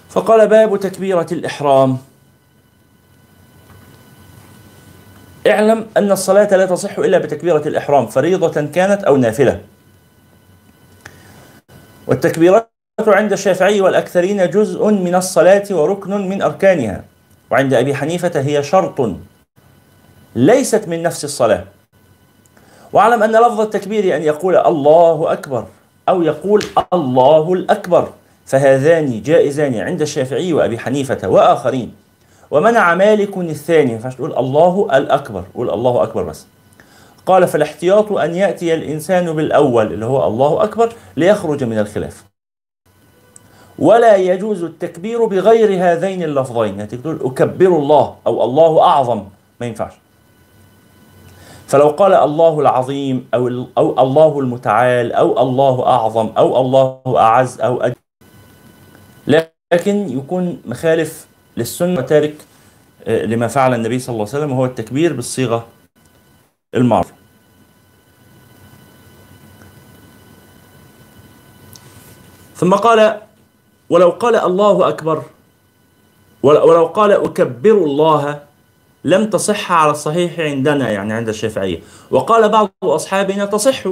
[0.10, 1.98] فقال باب تكبيرة الإحرام
[5.48, 9.62] اعلم أن الصلاة لا تصح إلا بتكبيرة الإحرام فريضة كانت أو نافلة
[12.08, 12.72] والتكبيرات
[13.08, 17.04] عند الشافعي والأكثرين جزء من الصلاة وركن من أركانها
[17.52, 19.12] وعند أبي حنيفة هي شرط
[20.36, 21.64] ليست من نفس الصلاة
[22.94, 25.66] واعلم أن لفظ التكبير أن يعني يقول الله أكبر
[26.10, 28.10] أو يقول الله الأكبر
[28.46, 31.94] فهذان جائزان عند الشافعي وأبي حنيفة وآخرين
[32.52, 36.46] ومنع مالك الثاني ما تقول الله الأكبر قول الله أكبر بس
[37.26, 42.24] قال فالاحتياط أن يأتي الإنسان بالأول اللي هو الله أكبر ليخرج من الخلاف
[43.80, 49.24] ولا يجوز التكبير بغير هذين اللفظين يعني تقول أكبر الله أو الله أعظم
[49.62, 49.92] ما ينفعش
[51.72, 57.82] فلو قال الله العظيم أو, أو الله المتعال أو الله أعظم أو الله أعز أو
[57.82, 57.96] أجل
[59.72, 62.36] لكن يكون مخالف للسنة وتارك
[63.08, 65.66] آه، لما فعل النبي صلى الله عليه وسلم وهو التكبير بالصيغة
[66.76, 67.14] المعروفة
[72.56, 73.20] ثم قال
[73.90, 75.24] ولو قال الله أكبر
[76.44, 78.42] ولو قال أكبر الله
[79.06, 81.80] لم تصح على الصحيح عندنا يعني عند الشافعية
[82.12, 83.84] وقال بعض أصحابنا تصح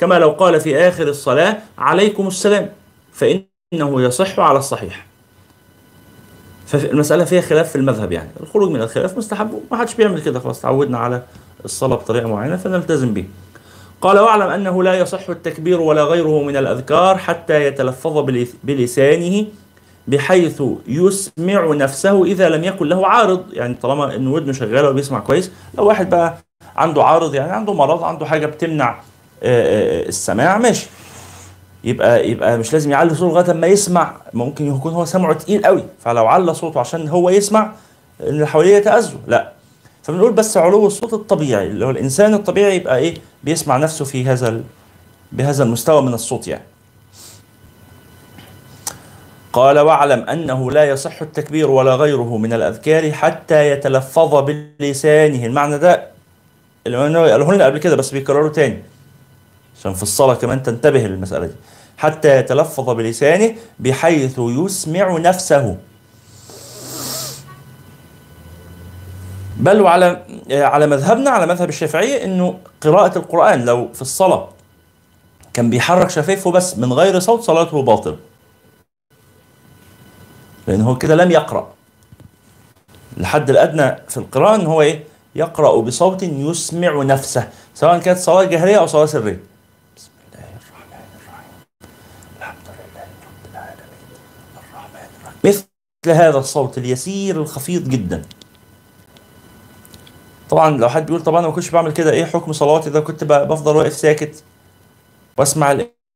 [0.00, 2.68] كما لو قال في آخر الصلاة عليكم السلام
[3.12, 5.06] فإنه يصح على الصحيح
[6.66, 10.60] فالمسألة فيها خلاف في المذهب يعني الخروج من الخلاف مستحب وما حدش بيعمل كده خلاص
[10.60, 11.22] تعودنا على
[11.64, 13.24] الصلاة بطريقة معينة فنلتزم به
[14.00, 18.24] قال واعلم أنه لا يصح التكبير ولا غيره من الأذكار حتى يتلفظ
[18.64, 19.46] بلسانه
[20.08, 25.50] بحيث يسمع نفسه اذا لم يكن له عارض يعني طالما ان ودنه شغاله وبيسمع كويس
[25.78, 26.36] لو واحد بقى
[26.76, 28.98] عنده عارض يعني عنده مرض عنده حاجه بتمنع آه،
[29.42, 30.86] آه، آه، السماع ماشي
[31.84, 35.84] يبقى يبقى مش لازم يعلي صوته لغايه ما يسمع ممكن يكون هو سمعه تقيل قوي
[36.00, 37.72] فلو على صوته عشان هو يسمع
[38.20, 39.52] اللي حواليه يتاذوا لا
[40.02, 43.14] فبنقول بس علو الصوت الطبيعي اللي هو الانسان الطبيعي يبقى ايه
[43.44, 44.60] بيسمع نفسه في هذا
[45.32, 46.64] بهذا المستوى من الصوت يعني
[49.56, 56.06] قال واعلم أنه لا يصح التكبير ولا غيره من الأذكار حتى يتلفظ بلسانه المعنى ده
[56.86, 58.82] اللي قاله لنا قبل كده بس بيكرره تاني
[59.80, 61.52] عشان في الصلاة كمان تنتبه للمسألة دي
[61.98, 65.76] حتى يتلفظ بلسانه بحيث يسمع نفسه
[69.56, 74.48] بل وعلى على مذهبنا على مذهب الشافعية انه قراءة القرآن لو في الصلاة
[75.52, 78.16] كان بيحرك شفايفه بس من غير صوت صلاته باطل
[80.66, 81.68] لأن هو كده لم يقرأ
[83.16, 88.78] الحد الأدنى في القراءة إن هو إيه يقرأ بصوت يسمع نفسه سواء كانت صلاة جهرية
[88.78, 89.40] أو صلاة سرية
[89.96, 91.82] بسم الله الرحمن الرحيم
[92.40, 94.18] الحمد لله رب العالمين
[94.56, 95.38] الرحمن الرحيم
[96.04, 98.22] مثل هذا الصوت اليسير الخفيض جدا
[100.50, 103.24] طبعا لو حد بيقول طبعا انا ما كنتش بعمل كده ايه حكم صلواتي ده كنت
[103.24, 104.44] بفضل واقف ساكت
[105.38, 105.72] واسمع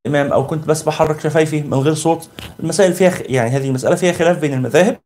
[0.06, 2.28] الامام او كنت بس بحرك شفايفي من غير صوت
[2.60, 4.98] المسائل فيها يعني هذه المساله فيها خلاف بين المذاهب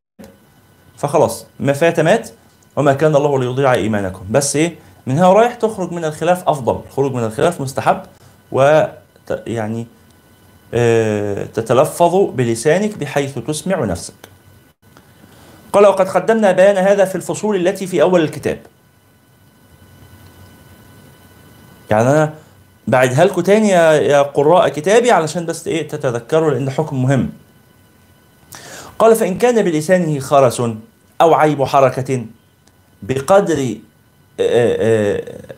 [0.97, 2.31] فخلاص ما فات مات
[2.77, 4.77] وما كان الله ليضيع ايمانكم بس ايه
[5.07, 8.03] من هنا ورايح تخرج من الخلاف افضل الخروج من الخلاف مستحب
[8.53, 8.85] و
[9.47, 9.87] يعني
[10.75, 14.15] آه، تتلفظ بلسانك بحيث تسمع نفسك
[15.73, 18.59] قال وقد قدمنا بيان هذا في الفصول التي في اول الكتاب
[21.91, 22.35] يعني انا
[22.89, 27.31] بعدها لكم تاني يا قراء كتابي علشان بس ايه تتذكروا لان حكم مهم
[28.99, 30.63] قال فان كان بلسانه خرس
[31.21, 32.27] او عيب حركه
[33.03, 33.77] بقدر
[34.41, 35.55] آه، آه، آه،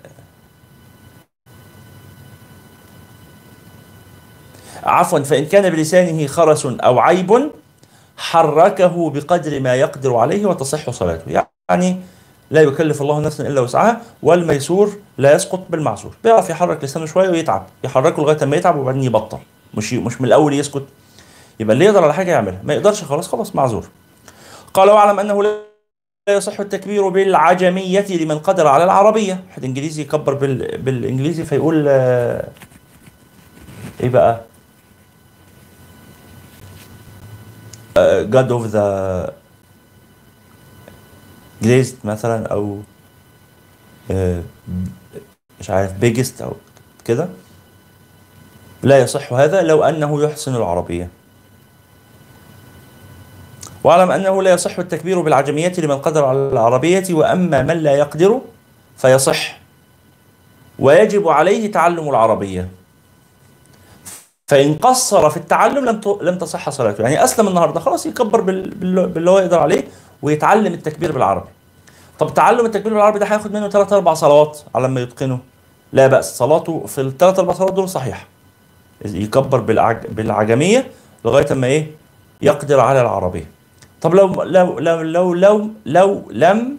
[4.82, 7.50] عفوا فإن كان بلسانه خرس أو عيب
[8.18, 11.98] حركه بقدر ما يقدر عليه وتصح صلاته يعني
[12.50, 17.66] لا يكلف الله نفسا الا وسعها والميسور لا يسقط بالمعسور بيعرف يحرك لسانه شويه ويتعب
[17.84, 19.38] يحركه لغايه اما يتعب وبعدين يبطل
[19.74, 20.82] مش مش من الاول يسكت
[21.60, 23.86] يبقى اللي يقدر على حاجه يعملها ما يقدرش خلاص خلاص معذور
[24.74, 25.58] قال واعلم انه لا
[26.30, 30.78] يصح التكبير بالعجمية لمن قدر على العربية واحد انجليزي يكبر بال...
[30.82, 32.48] بالانجليزي فيقول آه،
[34.00, 34.40] ايه بقى
[37.96, 39.32] آه، God of the
[41.62, 42.78] جريست مثلا او
[44.10, 44.42] آه،
[45.60, 46.52] مش عارف بيجست او
[47.04, 47.28] كده
[48.82, 51.08] لا يصح هذا لو انه يحسن العربيه
[53.84, 58.40] واعلم انه لا يصح التكبير بالعجميه لمن قدر على العربيه واما من لا يقدر
[58.96, 59.58] فيصح
[60.78, 62.68] ويجب عليه تعلم العربيه
[64.48, 69.38] فان قصر في التعلم لم لم تصح صلاته يعني اسلم النهارده خلاص يكبر باللي هو
[69.38, 69.84] يقدر عليه
[70.22, 71.48] ويتعلم التكبير بالعربي
[72.18, 75.38] طب تعلم التكبير بالعربي ده هياخد منه ثلاث اربع صلوات على ما يتقنه
[75.92, 78.26] لا بأس صلاته في الثلاث اربع صلوات دول صحيحه
[79.04, 80.06] يكبر بالعج...
[80.06, 80.90] بالعجميه
[81.24, 81.90] لغايه اما ايه
[82.42, 83.50] يقدر على العربيه
[84.00, 86.78] طب لو لو لو لو لو, لو لم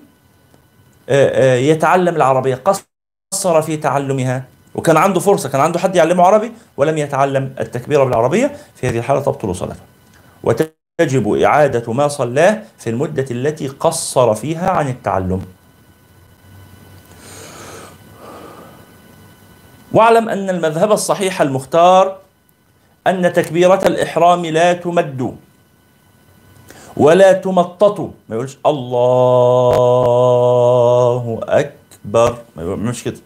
[1.09, 4.43] آه، آه، يتعلم العربيه قصر في تعلمها
[4.75, 9.19] وكان عنده فرصه كان عنده حد يعلمه عربي ولم يتعلم التكبير بالعربيه في هذه الحاله
[9.21, 9.81] تبطل صلاته
[11.01, 15.41] يجب إعادة ما صلاه في المدة التي قصر فيها عن التعلم
[19.93, 22.17] واعلم أن المذهب الصحيح المختار
[23.07, 25.35] أن تكبيرة الإحرام لا تمد
[26.97, 33.19] ولا تمطط ما يقولش الله أكبر ما يقولش كده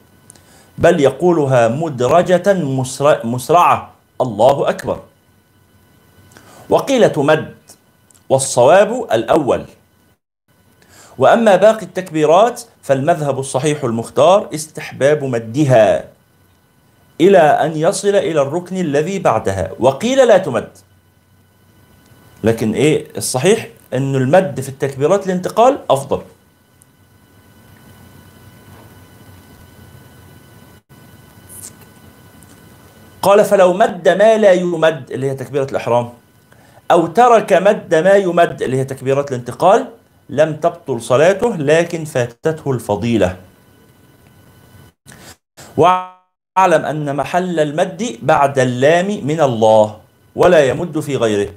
[0.77, 2.53] بل يقولها مدرجة
[3.23, 4.99] مسرعة الله أكبر
[6.69, 7.60] وقيل تمد
[8.31, 9.65] والصواب الأول
[11.17, 16.07] وأما باقي التكبيرات فالمذهب الصحيح المختار استحباب مدها
[17.21, 20.69] إلى أن يصل إلى الركن الذي بعدها وقيل لا تمد
[22.43, 26.21] لكن إيه الصحيح أن المد في التكبيرات الانتقال أفضل
[33.21, 36.20] قال فلو مد ما لا يمد اللي هي تكبيرة الإحرام
[36.91, 39.87] أو ترك مد ما يمد اللي هي تكبيرات الانتقال
[40.29, 43.37] لم تبطل صلاته لكن فاتته الفضيلة
[45.77, 49.97] واعلم أن محل المد بعد اللام من الله
[50.35, 51.51] ولا يمد في غيره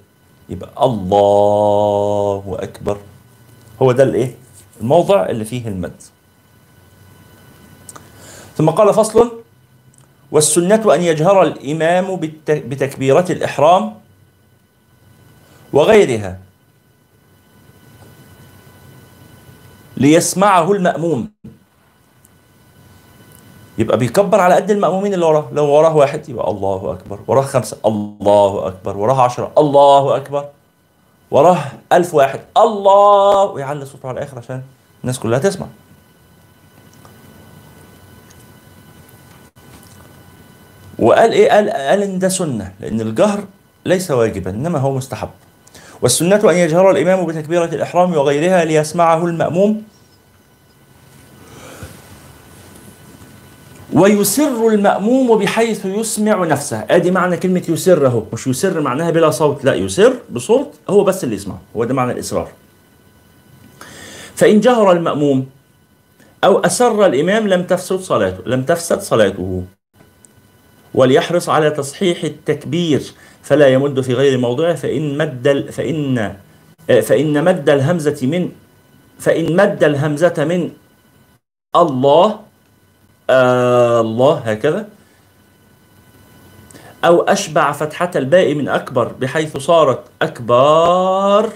[0.48, 2.96] يبقى الله أكبر
[3.82, 4.34] هو ده الايه
[4.80, 6.02] الموضع اللي فيه المد
[8.56, 9.40] ثم قال فصل
[10.30, 12.16] والسنة أن يجهر الإمام
[12.48, 14.03] بتكبيرة الإحرام
[15.74, 16.38] وغيرها
[19.96, 21.30] ليسمعه المأموم
[23.78, 27.76] يبقى بيكبر على قد المأمومين اللي وراه لو وراه واحد يبقى الله أكبر وراه خمسة
[27.86, 30.44] الله أكبر وراه عشرة الله أكبر
[31.30, 31.58] وراه
[31.92, 34.62] ألف واحد الله ويعلي صوته على الآخر عشان
[35.02, 35.66] الناس كلها تسمع
[40.98, 43.44] وقال ايه قال قال ان ده سنه لان الجهر
[43.86, 45.28] ليس واجبا انما هو مستحب
[46.04, 49.82] والسنة أن يجهر الإمام بتكبيرة الإحرام وغيرها ليسمعه المأموم
[53.92, 59.64] ويسر المأموم بحيث يسمع نفسه ادي معنى كلمة يسر اهو مش يسر معناها بلا صوت
[59.64, 62.48] لا يسر بصوت هو بس اللي يسمعه هو ده معنى الإسرار
[64.36, 65.46] فإن جهر المأموم
[66.44, 69.64] أو أسر الإمام لم تفسد صلاته لم تفسد صلاته
[70.94, 73.02] وليحرص على تصحيح التكبير
[73.44, 76.18] فلا يمد في غير موضعه فإن مد فإن
[76.90, 78.52] آه، فإن مد الهمزة من
[79.18, 80.70] فإن مد الهمزة من
[81.76, 82.40] الله
[83.30, 84.88] آه الله هكذا
[87.04, 91.48] أو أشبع فتحة الباء من أكبر بحيث صارت أكبر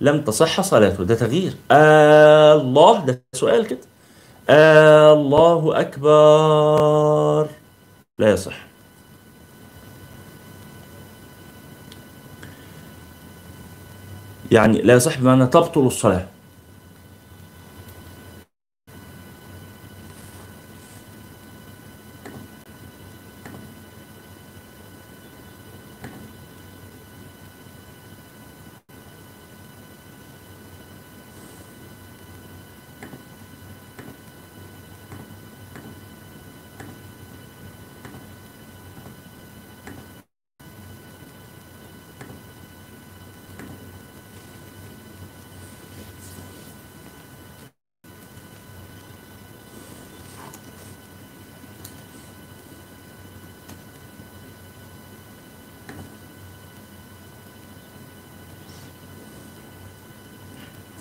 [0.00, 3.80] لم تصح صلاته ده تغيير آه الله ده سؤال كده
[4.50, 7.48] آه الله أكبر
[8.18, 8.69] لا يصح
[14.50, 16.26] يعني لا يصح بمعنى تبطل الصلاة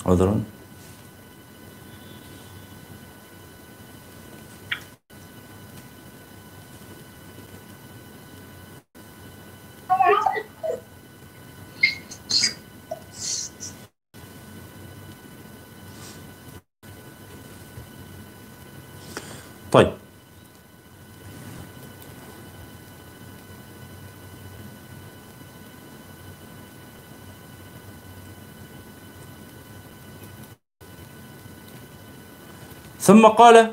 [0.10, 0.43] 오늘은
[19.69, 19.98] 또
[33.10, 33.72] ثم قال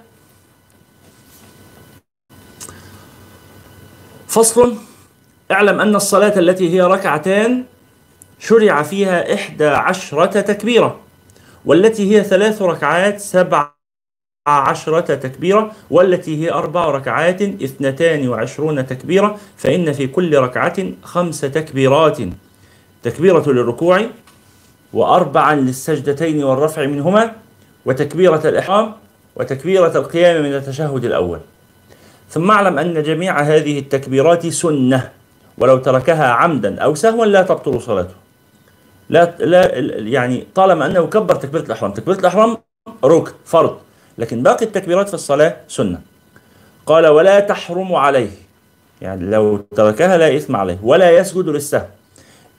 [4.29, 4.75] فصل
[5.51, 7.65] اعلم أن الصلاة التي هي ركعتان
[8.39, 11.01] شرع فيها إحدى عشرة تكبيرة
[11.65, 13.71] والتي هي ثلاث ركعات سبع
[14.47, 22.19] عشرة تكبيرة والتي هي أربع ركعات اثنتان وعشرون تكبيرة فإن في كل ركعة خمس تكبيرات
[23.03, 24.07] تكبيرة للركوع
[24.93, 27.33] وأربعا للسجدتين والرفع منهما
[27.87, 28.95] وتكبيرة الإحرام
[29.37, 31.39] وتكبيرة القيام من التشهد الأول
[32.31, 35.11] ثم اعلم أن جميع هذه التكبيرات سنة
[35.59, 38.15] ولو تركها عمدا أو سهوا لا تبطل صلاته
[39.09, 39.71] لا لا
[40.09, 42.57] يعني طالما أنه كبر تكبيرة الإحرام تكبيرة الإحرام
[43.05, 43.79] ركن فرض
[44.19, 46.01] لكن باقي التكبيرات في الصلاة سنة
[46.87, 48.31] قال ولا تحرم عليه
[49.01, 51.87] يعني لو تركها لا إثم عليه ولا يسجد للسهو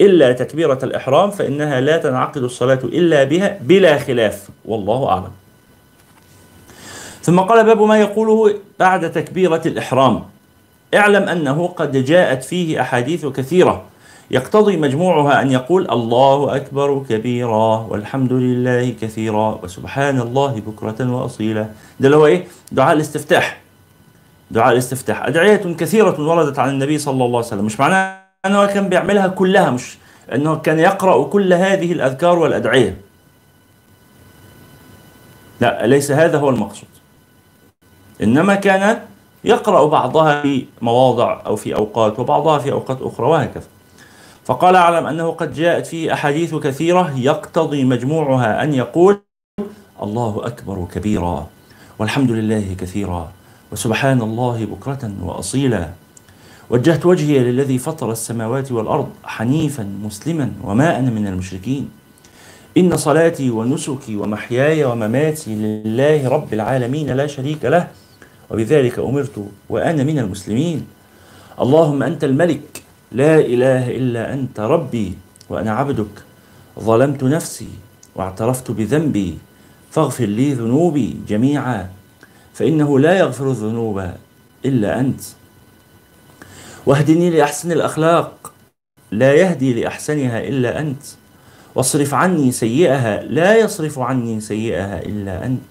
[0.02, 5.32] إلا تكبيرة الإحرام فإنها لا تنعقد الصلاة إلا بها بلا خلاف والله أعلم
[7.28, 10.24] ثم قال باب ما يقوله بعد تكبيرة الإحرام
[10.96, 13.84] اعلم أنه قد جاءت فيه أحاديث كثيرة
[14.32, 21.68] يقتضي مجموعها أن يقول الله أكبر كبيرا والحمد لله كثيرا وسبحان الله بكرة وأصيلا
[22.00, 23.62] ده اللي هو إيه؟ دعاء الاستفتاح
[24.52, 28.90] دعاء الاستفتاح أدعية كثيرة وردت عن النبي صلى الله عليه وسلم مش معناه أنه كان
[28.90, 29.98] بيعملها كلها مش
[30.34, 32.98] أنه كان يقرأ كل هذه الأذكار والأدعية
[35.62, 36.88] لا ليس هذا هو المقصود
[38.24, 39.00] إنما كان
[39.44, 43.68] يقرأ بعضها في مواضع أو في أوقات وبعضها في أوقات أخرى وهكذا
[44.46, 49.20] فقال أعلم أنه قد جاءت فيه أحاديث كثيرة يقتضي مجموعها أن يقول
[50.04, 51.48] الله أكبر كبيرا
[52.00, 53.32] والحمد لله كثيرا
[53.72, 55.90] وسبحان الله بكرة وأصيلا
[56.70, 61.90] وجهت وجهي للذي فطر السماوات والأرض حنيفا مسلما وما أنا من المشركين
[62.78, 67.88] إن صلاتي ونسكي ومحياي ومماتي لله رب العالمين لا شريك له
[68.50, 70.88] وبذلك أمرت وأنا من المسلمين
[71.62, 75.14] اللهم أنت الملك لا إله إلا أنت ربي
[75.50, 76.16] وأنا عبدك
[76.80, 77.68] ظلمت نفسي
[78.16, 79.38] واعترفت بذنبي
[79.92, 81.90] فاغفر لي ذنوبي جميعا
[82.54, 84.12] فإنه لا يغفر الذنوب
[84.66, 85.22] إلا أنت
[86.86, 88.54] واهدني لأحسن الأخلاق
[89.12, 91.04] لا يهدي لأحسنها إلا أنت
[91.76, 95.70] واصرف عني سيئها لا يصرف عني سيئها إلا أنت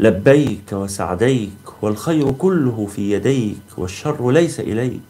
[0.00, 5.00] لبيك وسعديك والخير كله في يديك والشر ليس إليك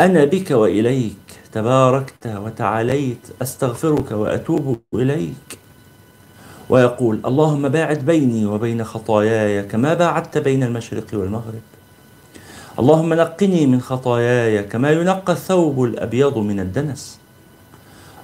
[0.00, 1.16] أنا بك وإليك
[1.52, 5.58] تباركت وتعاليت أستغفرك وأتوب إليك
[6.68, 11.66] ويقول اللهم باعد بيني وبين خطاياي كما باعدت بين المشرق والمغرب
[12.78, 17.20] اللهم نقني من خطاياي كما ينقى الثوب الأبيض من الدنس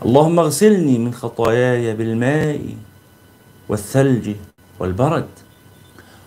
[0.04, 2.60] اللهم اغسلني من خطاياي بالماء
[3.68, 4.28] والثلج
[4.82, 5.26] والبرد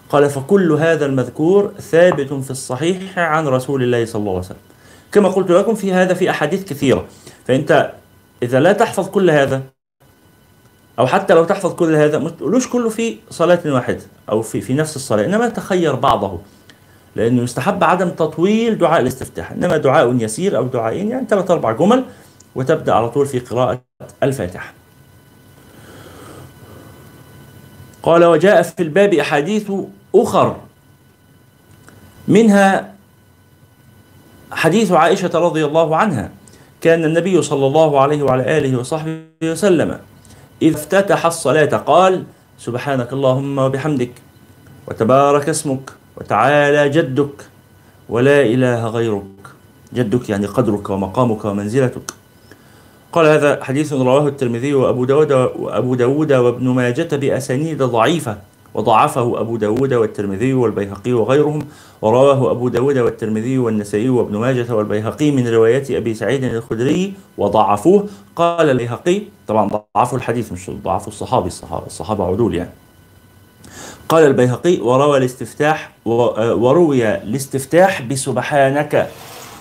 [0.10, 4.58] قال فكل هذا المذكور ثابت في الصحيح عن رسول الله صلى الله عليه وسلم
[5.12, 7.06] كما قلت لكم في هذا في أحاديث كثيرة
[7.48, 7.92] فأنت
[8.44, 9.62] إذا لا تحفظ كل هذا
[11.00, 14.02] أو حتى لو تحفظ كل هذا ما تقولوش كله في صلاة واحدة
[14.32, 16.40] أو في في نفس الصلاة إنما تخير بعضه
[17.16, 22.04] لأنه يستحب عدم تطويل دعاء الاستفتاح إنما دعاء يسير أو دعائين يعني ثلاث أربع جمل
[22.56, 23.82] وتبدأ على طول في قراءة
[24.24, 24.74] الفاتحة
[28.06, 29.72] قال وجاء في الباب أحاديث
[30.16, 30.56] أخر
[32.28, 32.94] منها
[34.52, 36.32] حديث عائشة رضي الله عنها
[36.82, 40.00] كان النبي صلى الله عليه وعلى آله وصحبه وسلم
[40.62, 42.24] إذا افتتح الصلاة قال
[42.60, 44.14] سبحانك اللهم وبحمدك
[44.88, 47.50] وتبارك اسمك وتعالى جدك
[48.10, 49.42] ولا إله غيرك
[49.94, 52.12] جدك يعني قدرك ومقامك ومنزلتك
[53.16, 58.38] قال هذا حديث رواه الترمذي وأبو داود وأبو داود وابن ماجة بأسانيد ضعيفة
[58.74, 61.60] وضعفه أبو داود والترمذي والبيهقي وغيرهم
[62.02, 68.06] ورواه أبو داود والترمذي والنسائي وابن ماجة والبيهقي من روايات أبي سعيد الخدري وضعفوه
[68.36, 72.70] قال البيهقي طبعا ضعفوا الحديث مش ضعفوا الصحابي الصحابة, الصحابة عدول يعني
[74.10, 79.10] قال البيهقي وروى الاستفتاح وروي الاستفتاح بسبحانك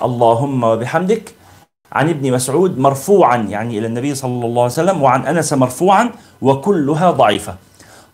[0.02, 1.32] اللهم وبحمدك
[1.94, 6.10] عن ابن مسعود مرفوعا يعني إلى النبي صلى الله عليه وسلم وعن أنس مرفوعا
[6.42, 7.56] وكلها ضعيفة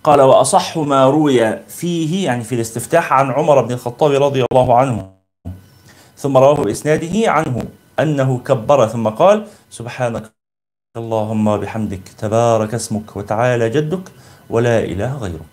[0.04, 5.10] قال وأصح ما روي فيه يعني في الاستفتاح عن عمر بن الخطاب رضي الله عنه
[6.16, 7.62] ثم رواه بإسناده عنه
[8.00, 10.32] أنه كبر ثم قال سبحانك
[10.96, 14.10] اللهم بحمدك تبارك اسمك وتعالى جدك
[14.50, 15.44] ولا إله غيرك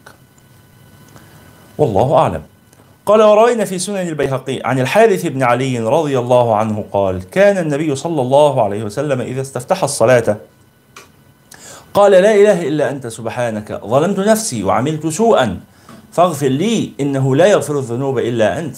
[1.78, 2.42] والله أعلم
[3.08, 7.96] قال ورأينا في سنن البيهقي عن الحارث بن علي رضي الله عنه قال كان النبي
[7.96, 10.38] صلى الله عليه وسلم إذا استفتح الصلاة
[11.94, 15.60] قال لا إله إلا أنت سبحانك ظلمت نفسي وعملت سوءا
[16.12, 18.78] فاغفر لي إنه لا يغفر الذنوب إلا أنت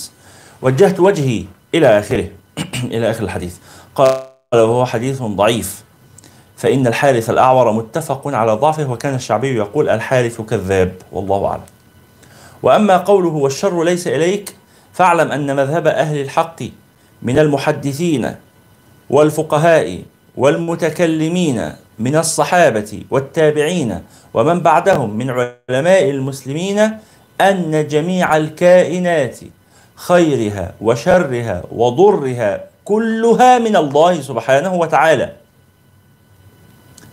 [0.61, 2.27] وجهت وجهي إلى آخره
[2.93, 3.55] إلى آخر الحديث
[3.95, 4.13] قال
[4.53, 5.83] وهو حديث ضعيف
[6.57, 11.61] فإن الحارث الأعور متفق على ضعفه وكان الشعبي يقول الحارث كذاب والله أعلم
[12.63, 14.55] وأما قوله والشر ليس إليك
[14.93, 16.59] فاعلم أن مذهب أهل الحق
[17.23, 18.35] من المحدثين
[19.09, 20.01] والفقهاء
[20.37, 23.99] والمتكلمين من الصحابة والتابعين
[24.33, 26.91] ومن بعدهم من علماء المسلمين
[27.41, 29.39] أن جميع الكائنات
[29.95, 35.31] خيرها وشرها وضرها كلها من الله سبحانه وتعالى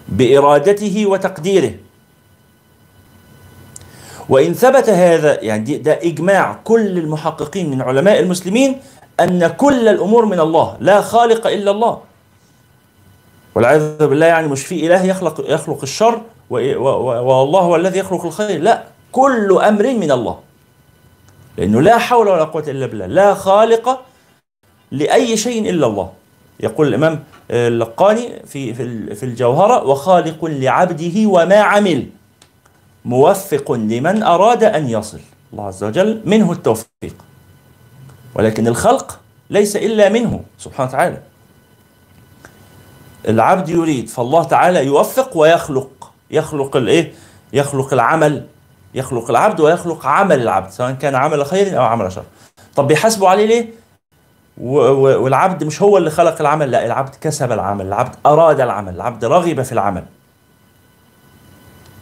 [0.08, 1.74] بإرادته وتقديره
[4.28, 8.80] وإن ثبت هذا يعني ده إجماع كل المحققين من علماء المسلمين
[9.20, 11.98] أن كل الأمور من الله لا خالق إلا الله
[13.54, 16.20] والعياذ بالله يعني مش في إله يخلق يخلق الشر
[16.50, 20.38] والله هو الذي يخلق الخير لا كل أمر من الله
[21.58, 24.00] لأنه لا حول ولا قوة إلا بالله لا خالق
[24.90, 26.10] لأي شيء إلا الله
[26.60, 28.74] يقول الإمام اللقاني في
[29.14, 32.06] في الجوهرة وخالق لعبده وما عمل
[33.06, 35.20] موفق لمن أراد أن يصل
[35.52, 37.16] الله عز وجل منه التوفيق
[38.34, 41.20] ولكن الخلق ليس إلا منه سبحانه وتعالى
[43.28, 47.12] العبد يريد فالله تعالى يوفق ويخلق يخلق الايه
[47.52, 48.46] يخلق العمل
[48.94, 52.24] يخلق العبد ويخلق عمل العبد سواء كان عمل خير او عمل شر
[52.76, 53.70] طب بيحاسبوا عليه ليه
[55.16, 59.62] والعبد مش هو اللي خلق العمل لا العبد كسب العمل العبد اراد العمل العبد رغب
[59.62, 60.04] في العمل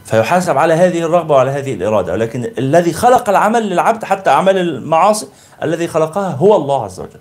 [0.05, 5.29] فيحاسب على هذه الرغبة وعلى هذه الإرادة ولكن الذي خلق العمل للعبد حتى أعمال المعاصي
[5.63, 7.21] الذي خلقها هو الله عز وجل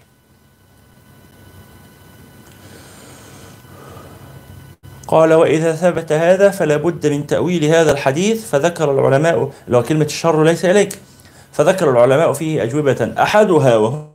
[5.07, 10.43] قال وإذا ثبت هذا فلا بد من تأويل هذا الحديث فذكر العلماء لو كلمة الشر
[10.43, 10.99] ليس إليك
[11.51, 14.07] فذكر العلماء فيه أجوبة أحدها وهو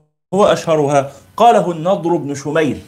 [0.45, 2.81] أشهرها قاله النضر بن شميل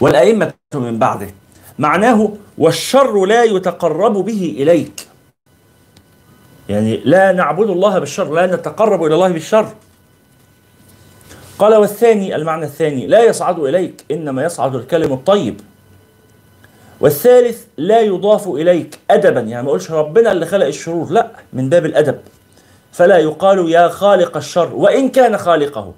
[0.00, 1.30] والأئمة من بعده
[1.78, 5.08] معناه والشر لا يتقرب به إليك
[6.68, 9.68] يعني لا نعبد الله بالشر لا نتقرب إلى الله بالشر
[11.58, 15.60] قال والثاني المعنى الثاني لا يصعد إليك إنما يصعد الكلم الطيب
[17.00, 21.86] والثالث لا يضاف إليك أدبا يعني ما أقولش ربنا اللي خلق الشرور لا من باب
[21.86, 22.18] الأدب
[22.92, 25.92] فلا يقال يا خالق الشر وإن كان خالقه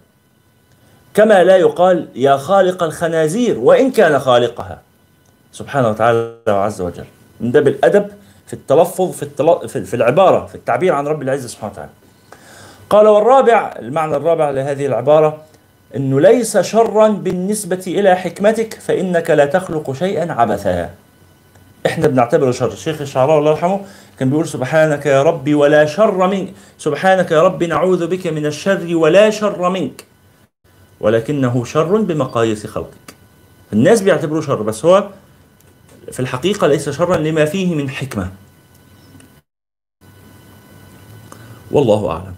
[1.15, 4.79] كما لا يقال يا خالق الخنازير وإن كان خالقها
[5.53, 7.05] سبحانه وتعالى وعز وجل
[7.41, 8.07] ده بالأدب
[8.47, 9.69] في التلفظ في, التل...
[9.69, 11.91] في العبارة في التعبير عن رب العزة سبحانه وتعالى
[12.91, 15.39] قال والرابع المعنى الرابع لهذه العبارة
[15.97, 20.91] أنه ليس شرا بالنسبة إلى حكمتك فإنك لا تخلق شيئا عبثا
[21.87, 23.81] احنا بنعتبره شر الشيخ الشعراء الله يرحمه
[24.19, 28.97] كان بيقول سبحانك يا ربي ولا شر منك سبحانك يا ربي نعوذ بك من الشر
[28.97, 30.05] ولا شر منك
[31.01, 33.15] ولكنه شر بمقاييس خلقك
[33.73, 35.05] الناس بيعتبروه شر بس هو
[36.11, 38.29] في الحقيقة ليس شرا لما فيه من حكمة
[41.71, 42.35] والله أعلم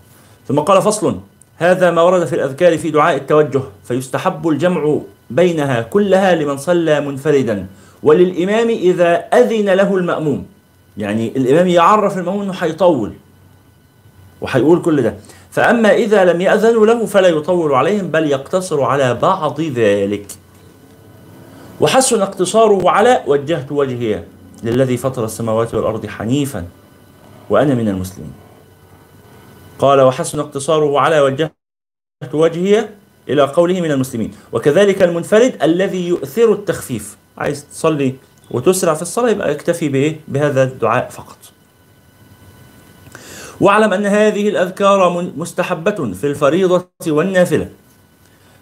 [0.48, 1.18] ثم قال فصل
[1.56, 4.98] هذا ما ورد في الأذكار في دعاء التوجه فيستحب الجمع
[5.30, 7.66] بينها كلها لمن صلى منفردا
[8.02, 10.46] وللإمام إذا أذن له المأموم
[10.98, 13.12] يعني الإمام يعرف المأموم أنه هيطول
[14.40, 15.14] وهيقول كل ده
[15.50, 20.26] فأما إذا لم يأذنوا له فلا يطول عليهم بل يقتصر على بعض ذلك
[21.82, 24.24] وحسن اقتصاره على وجهت وجهي
[24.62, 26.66] للذي فطر السماوات والأرض حنيفا
[27.50, 28.32] وأنا من المسلمين
[29.78, 31.56] قال وحسن اقتصاره على وجهت
[32.34, 32.88] وجهي
[33.28, 38.14] إلى قوله من المسلمين وكذلك المنفرد الذي يؤثر التخفيف عايز تصلي
[38.50, 41.38] وتسرع في الصلاة يبقى يكتفي بإيه؟ بهذا الدعاء فقط
[43.60, 47.68] واعلم أن هذه الأذكار مستحبة في الفريضة والنافلة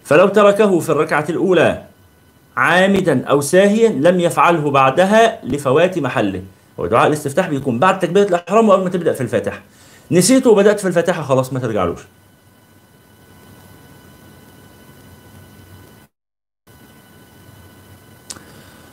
[0.05, 1.85] فلو تركه في الركعة الأولى
[2.61, 6.43] عامدا أو ساهيا لم يفعله بعدها لفوات محله
[6.81, 9.61] هو دعاء الاستفتاح بيكون بعد تكبيرة الإحرام وقبل ما تبدأ في الفاتحة
[10.11, 12.01] نسيته وبدأت في الفاتحة خلاص ما ترجعلوش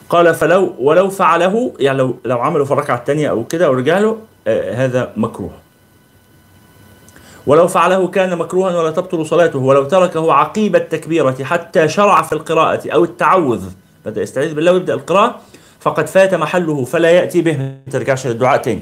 [0.10, 4.18] قال فلو ولو فعله يعني لو لو عمله في الركعه الثانيه او كده ورجع له
[4.48, 5.52] آه هذا مكروه
[7.48, 12.90] ولو فعله كان مكروها ولا تبطل صلاته ولو تركه عقيب التكبيرة حتى شرع في القراءة
[12.94, 13.64] أو التعوذ
[14.06, 15.40] بدأ يستعيذ بالله ويبدأ القراءة
[15.80, 18.82] فقد فات محله فلا يأتي به ما ترجعش للدعاء تاني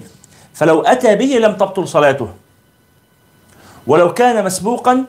[0.53, 2.30] فلو أتى به لم تبطل صلاته
[3.88, 5.03] ولو كان مسبوقا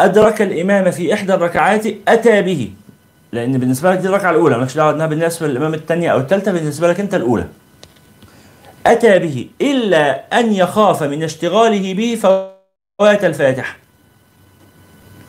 [0.00, 2.70] أدرك الإمام في إحدى الركعات أتى به
[3.32, 7.00] لأن بالنسبة لك دي الركعة الأولى مالكش دعوة بالنسبة للإمام الثانية أو الثالثة بالنسبة لك
[7.00, 7.44] أنت الأولى
[8.88, 13.76] أتى به إلا أن يخاف من اشتغاله به فوات الفاتحة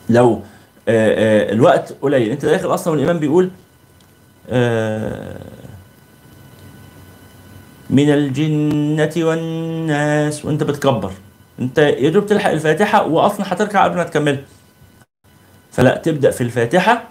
[0.10, 0.42] لو
[0.88, 3.50] آه، آه، الوقت قليل أنت داخل أصلا والإمام بيقول
[4.50, 5.36] آه،
[7.90, 11.12] من الجنة والناس وأنت بتكبر
[11.60, 14.42] أنت يا دوب تلحق الفاتحة وأصلا هتركع قبل ما تكملها
[15.72, 17.04] فلا تبدأ في الفاتحة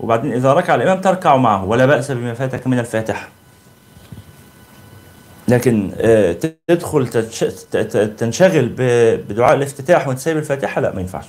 [0.00, 3.28] وبعدين إذا ركع الإمام تركع معه ولا بأس بما فاتك من الفاتحة
[5.48, 6.36] لكن آه،
[6.68, 7.08] تدخل
[8.18, 8.68] تنشغل
[9.28, 11.24] بدعاء الافتتاح وانت سايب الفاتحه لا ما ينفعش.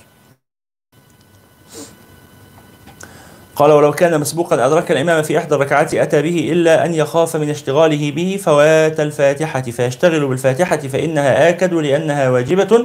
[3.56, 7.50] قال ولو كان مسبوقا أدرك الإمام في إحدى الركعات أتى به إلا أن يخاف من
[7.50, 12.84] اشتغاله به فوات الفاتحة فيشتغل بالفاتحة فإنها آكد لأنها واجبة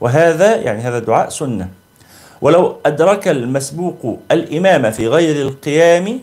[0.00, 1.68] وهذا يعني هذا الدعاء سنة
[2.40, 6.20] ولو أدرك المسبوق الإمام في غير القيام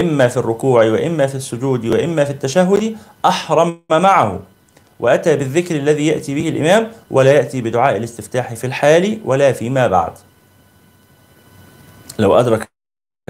[0.00, 4.40] إما في الركوع وإما في السجود وإما في التشهد أحرم معه
[5.00, 10.12] وأتى بالذكر الذي يأتي به الإمام ولا يأتي بدعاء الاستفتاح في الحال ولا فيما بعد
[12.18, 12.68] لو أدرك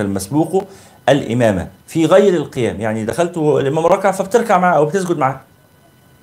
[0.00, 0.64] المسبوق
[1.08, 5.42] الإمامة في غير القيام يعني دخلت الإمام ركع فبتركع معه أو بتسجد معه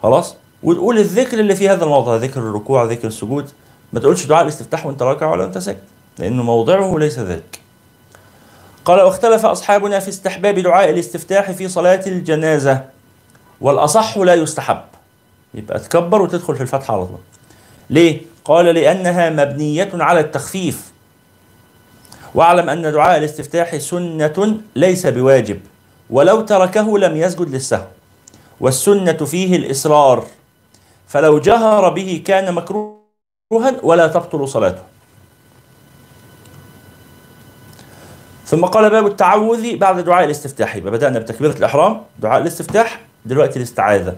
[0.04, 3.50] خلاص وتقول الذكر اللي في هذا الموضع ذكر الركوع ذكر السجود
[3.94, 5.84] ما تقولش دعاء الاستفتاح وانت راكع ولا انت ساكت
[6.20, 7.60] لانه موضعه ليس ذلك
[8.88, 12.84] قال واختلف أصحابنا في استحباب دعاء الاستفتاح في صلاة الجنازة
[13.62, 14.82] والأصح لا يستحب
[15.54, 17.18] يبقى تكبر وتدخل في الفتحة على طول
[17.90, 20.92] ليه؟ قال لأنها مبنية على التخفيف
[22.36, 25.60] واعلم أن دعاء الاستفتاح سنة ليس بواجب
[26.10, 27.88] ولو تركه لم يسجد للسهو
[28.60, 30.26] والسنة فيه الإصرار
[31.08, 34.97] فلو جهر به كان مكروها ولا تبطل صلاته
[38.48, 44.16] ثم قال باب التعوذ بعد دعاء الاستفتاح يبقى بدأنا بتكبيرة الإحرام دعاء الاستفتاح دلوقتي الاستعاذة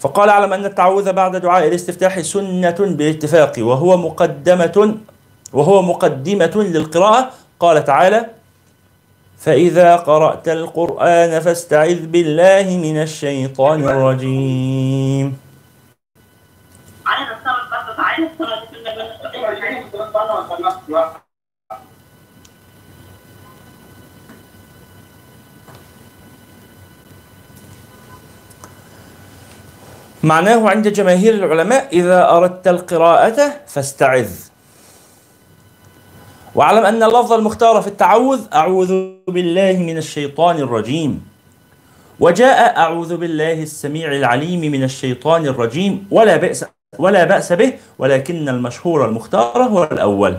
[0.00, 4.94] فقال اعلم أن التعوذ بعد دعاء الاستفتاح سنة بالاتفاق وهو مقدمة
[5.52, 7.30] وهو مقدمة للقراءة
[7.60, 8.26] قال تعالى
[9.38, 15.36] فإذا قرأت القرآن فاستعذ بالله من الشيطان الرجيم
[30.22, 34.28] معناه عند جماهير العلماء إذا أردت القراءة فاستعذ
[36.54, 41.26] واعلم أن اللفظ المختار في التعوذ أعوذ بالله من الشيطان الرجيم
[42.20, 46.64] وجاء أعوذ بالله السميع العليم من الشيطان الرجيم ولا بأس
[46.98, 50.38] ولا بأس به ولكن المشهور المختار هو الأول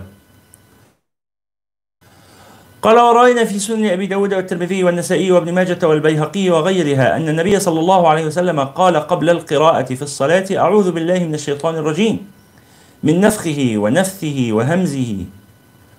[2.87, 7.79] قال ورأينا في سنن أبي داود والترمذي والنسائي وابن ماجة والبيهقي وغيرها أن النبي صلى
[7.79, 12.19] الله عليه وسلم قال قبل القراءة في الصلاة أعوذ بالله من الشيطان الرجيم
[13.03, 15.17] من نفخه ونفثه وهمزه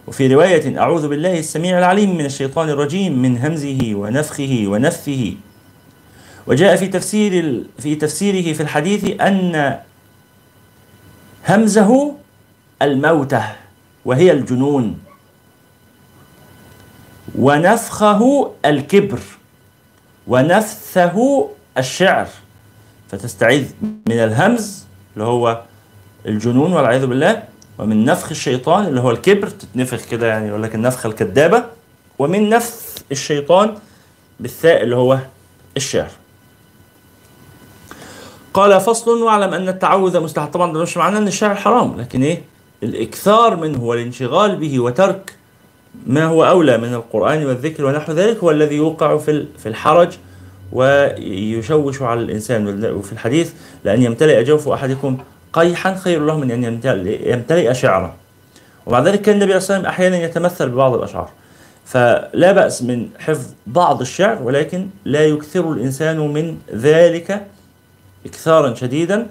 [0.07, 5.34] وفي رواية أعوذ بالله السميع العليم من الشيطان الرجيم من همزه ونفخه ونفثه
[6.47, 9.78] وجاء في تفسير في تفسيره في الحديث أن
[11.49, 12.12] همزه
[12.82, 13.43] الموتة
[14.05, 14.99] وهي الجنون
[17.35, 19.18] ونفخه الكبر
[20.26, 21.49] ونفثه
[21.79, 22.26] الشعر
[23.09, 25.62] فتستعيذ من الهمز اللي هو
[26.26, 27.43] الجنون والعياذ بالله
[27.79, 31.64] ومن نفخ الشيطان اللي هو الكبر تتنفخ كده يعني يقول لك النفخه الكذابه
[32.18, 33.74] ومن نفث الشيطان
[34.41, 35.18] بالثاء اللي هو
[35.76, 36.09] الشعر
[38.55, 42.43] قال فصل واعلم ان التعوذ مستحب طبعا ده مش معناه ان الشعر حرام لكن ايه
[42.83, 45.38] الاكثار منه والانشغال به وترك
[46.07, 50.09] ما هو أولى من القرآن والذكر ونحو ذلك هو الذي يوقع في في الحرج
[50.72, 53.53] ويشوش على الإنسان وفي الحديث
[53.84, 55.18] لأن يمتلئ جوف أحدكم
[55.53, 56.64] قيحا خير له من أن
[57.24, 58.14] يمتلئ شعرا
[58.86, 61.28] ومع ذلك كان النبي عليه الصلاة والسلام أحيانا يتمثل ببعض الأشعار
[61.84, 67.46] فلا بأس من حفظ بعض الشعر ولكن لا يكثر الإنسان من ذلك
[68.26, 69.26] إكثارا شديدا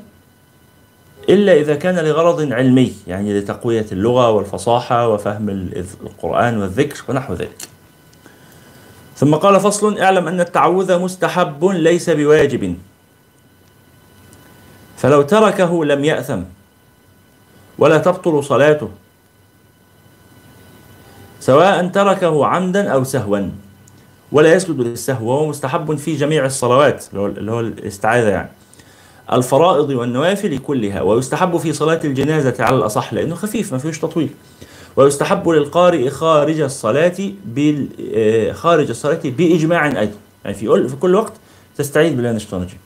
[1.29, 5.49] إلا إذا كان لغرض علمي يعني لتقوية اللغة والفصاحة وفهم
[6.05, 7.67] القرآن والذكر ونحو ذلك
[9.17, 12.77] ثم قال فصل اعلم أن التعوذ مستحب ليس بواجب
[14.97, 16.39] فلو تركه لم يأثم
[17.77, 18.89] ولا تبطل صلاته
[21.39, 23.49] سواء تركه عمدا أو سهوا
[24.31, 28.49] ولا يسجد للسهو وهو مستحب في جميع الصلوات اللي هو الاستعاذة يعني
[29.33, 34.29] الفرائض والنوافل كلها ويستحب في صلاة الجنازة على الأصح لأنه خفيف ما فيهوش تطويل
[34.95, 40.11] ويستحب للقارئ خارج الصلاة بال آه، خارج الصلاة بإجماع أيضا
[40.45, 41.33] يعني في كل وقت
[41.77, 42.79] تستعيذ بالله من الشيطان الرجيم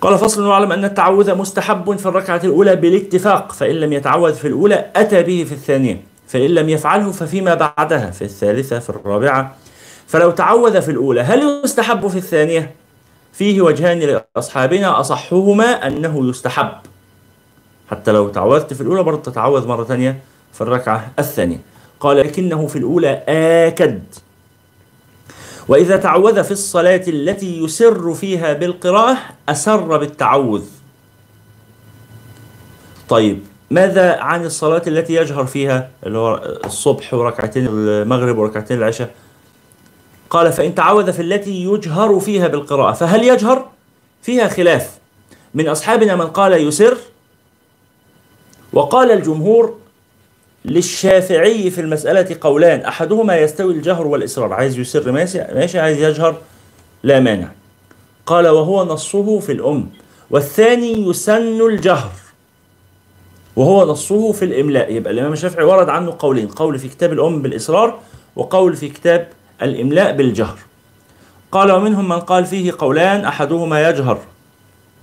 [0.00, 4.86] قال فصل واعلم أن التعوذ مستحب في الركعة الأولى بالاتفاق فإن لم يتعوذ في الأولى
[4.96, 9.56] أتى به في الثانية فإن لم يفعله ففيما بعدها في الثالثة في الرابعة
[10.06, 12.70] فلو تعوذ في الأولى هل يستحب في الثانية؟
[13.34, 13.98] فيه وجهان
[14.36, 16.68] لأصحابنا أصحهما أنه يستحب
[17.90, 20.20] حتى لو تعوذت في الأولى برضه تتعوذ مرة ثانية
[20.52, 21.60] في الركعة الثانية
[22.00, 23.10] قال لكنه في الأولى
[23.68, 24.02] آكد
[25.68, 29.18] وإذا تعوذ في الصلاة التي يسر فيها بالقراءة
[29.48, 30.62] أسر بالتعوذ
[33.08, 39.10] طيب ماذا عن الصلاة التي يجهر فيها اللي هو الصبح وركعتين المغرب وركعتين العشاء
[40.30, 43.68] قال فإن تعوذ في التي يجهر فيها بالقراءة فهل يجهر؟
[44.22, 44.90] فيها خلاف
[45.54, 46.96] من أصحابنا من قال يسر
[48.72, 49.78] وقال الجمهور
[50.64, 56.36] للشافعي في المسألة قولان أحدهما يستوي الجهر والإسرار عايز يسر ماشي عايز يجهر
[57.02, 57.48] لا مانع
[58.26, 59.90] قال وهو نصه في الأم
[60.30, 62.10] والثاني يسن الجهر
[63.56, 67.98] وهو نصه في الإملاء يبقى الإمام الشافعي ورد عنه قولين قول في كتاب الأم بالإصرار
[68.36, 69.28] وقول في كتاب
[69.64, 70.58] الإملاء بالجهر
[71.52, 74.18] قال ومنهم من قال فيه قولان أحدهما يجهر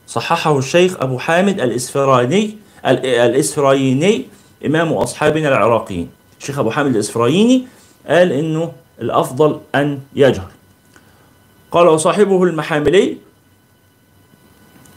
[0.08, 2.58] صححه الشيخ أبو حامد الإسفرايني
[3.06, 4.26] الإسفرايني
[4.66, 6.10] إمام أصحابنا العراقيين
[6.40, 7.68] الشيخ أبو حامد الإسفرايني
[8.10, 10.52] قال إنه الأفضل أن يجهر
[11.72, 13.18] قال وصاحبه المحاملي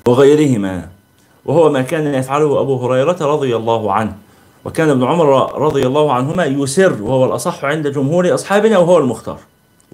[0.09, 0.89] وغيرهما
[1.45, 4.15] وهو ما كان يفعله أبو هريرة رضي الله عنه
[4.65, 9.39] وكان ابن عمر رضي الله عنهما يسر وهو الأصح عند جمهور أصحابنا وهو المختار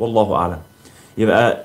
[0.01, 0.59] والله أعلم
[1.19, 1.59] يبقى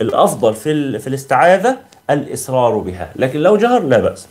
[0.00, 1.76] الأفضل في, في الاستعاذة
[2.10, 4.26] الإصرار بها لكن لو جهر لا بأس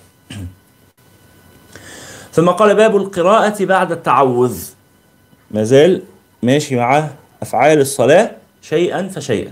[2.36, 4.64] ثم قال باب القراءة بعد التعوذ
[5.52, 6.02] ما زال
[6.44, 7.08] ماشي مع
[7.42, 8.32] أفعال الصلاة
[8.62, 9.52] شيئا فشيئا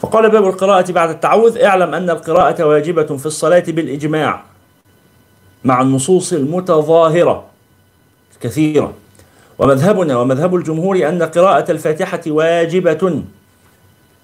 [0.00, 4.42] فقال باب القراءة بعد التعوذ اعلم أن القراءة واجبة في الصلاة بالإجماع
[5.64, 7.44] مع النصوص المتظاهرة
[8.40, 8.92] كثيرة
[9.60, 13.22] ومذهبنا ومذهب الجمهور أن قراءة الفاتحة واجبة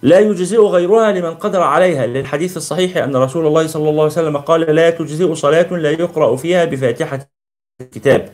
[0.03, 4.37] لا يجزئ غيرها لمن قدر عليها للحديث الصحيح أن رسول الله صلى الله عليه وسلم
[4.37, 7.21] قال لا تجزئ صلاة لا يقرأ فيها بفاتحة
[7.81, 8.29] الكتاب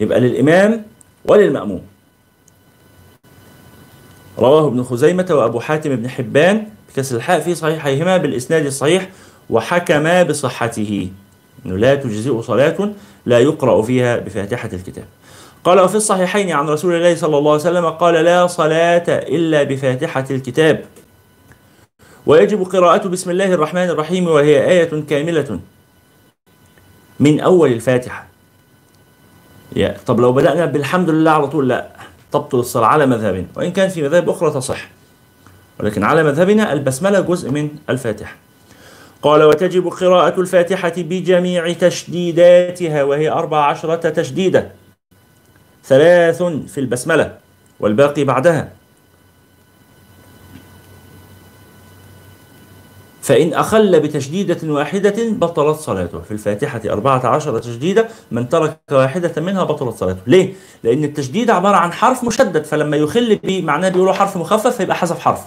[0.00, 0.82] يبقى للإمام
[1.24, 1.82] وللمأموم
[4.38, 9.08] رواه ابن خزيمة وأبو حاتم بن حبان بكسر الحاء في صحيحيهما بالإسناد الصحيح
[9.50, 11.08] وحكما بصحته
[11.66, 12.90] أنه لا تجزئ صلاة
[13.26, 15.04] لا يقرأ فيها بفاتحة الكتاب
[15.64, 20.24] قال وفي الصحيحين عن رسول الله صلى الله عليه وسلم قال لا صلاة إلا بفاتحة
[20.30, 20.84] الكتاب
[22.26, 25.60] ويجب قراءة بسم الله الرحمن الرحيم وهي آية كاملة
[27.20, 28.26] من أول الفاتحة
[29.76, 31.86] يا طب لو بدأنا بالحمد لله على طول لا
[32.32, 34.88] تبطل الصلاة على مذهبنا وإن كان في مذاهب أخرى تصح
[35.80, 38.36] ولكن على مذهبنا البسملة جزء من الفاتحة
[39.22, 44.79] قال وتجب قراءة الفاتحة بجميع تشديداتها وهي أربع عشرة تشديدة
[45.90, 47.38] ثلاث في البسملة
[47.80, 48.72] والباقي بعدها
[53.22, 59.94] فإن أخل بتشديدة واحدة بطلت صلاته في الفاتحة 14 تشديدة من ترك واحدة منها بطلت
[59.96, 64.76] صلاته ليه؟ لأن التشديد عبارة عن حرف مشدد فلما يخل به معناه بيقولوا حرف مخفف
[64.76, 65.44] فيبقى حذف حرف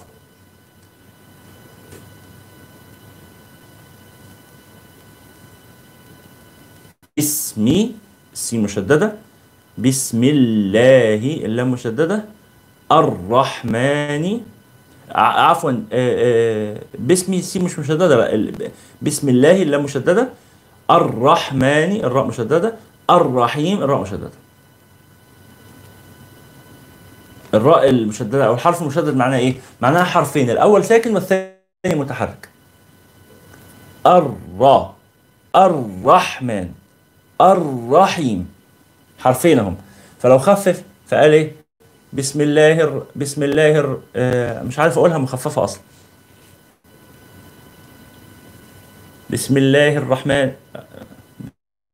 [7.18, 7.92] اسمي
[8.32, 9.23] السين مشددة
[9.78, 12.24] بسم الله اللام مشددة
[12.92, 14.40] الرحمن
[15.10, 18.14] عفوا آه، آه، بسم سي مش مشددة
[19.02, 20.28] بسم الله اللام مشددة
[20.90, 22.74] الرحمن الراء مشددة
[23.10, 24.30] الرحيم الراء مشددة
[27.54, 31.54] الراء المشددة أو الحرف المشدد معناه إيه؟ معناها حرفين الأول ساكن والثاني
[31.94, 32.48] متحرك
[34.06, 34.90] الر
[35.56, 36.70] الرحمن
[37.40, 38.53] الرحيم
[39.24, 39.76] حرفينهم
[40.20, 41.52] فلو خفف فقال ايه
[42.12, 45.82] بسم الله بسم الله آه، مش عارف اقولها مخففه اصلا
[49.30, 50.52] بسم الله الرحمن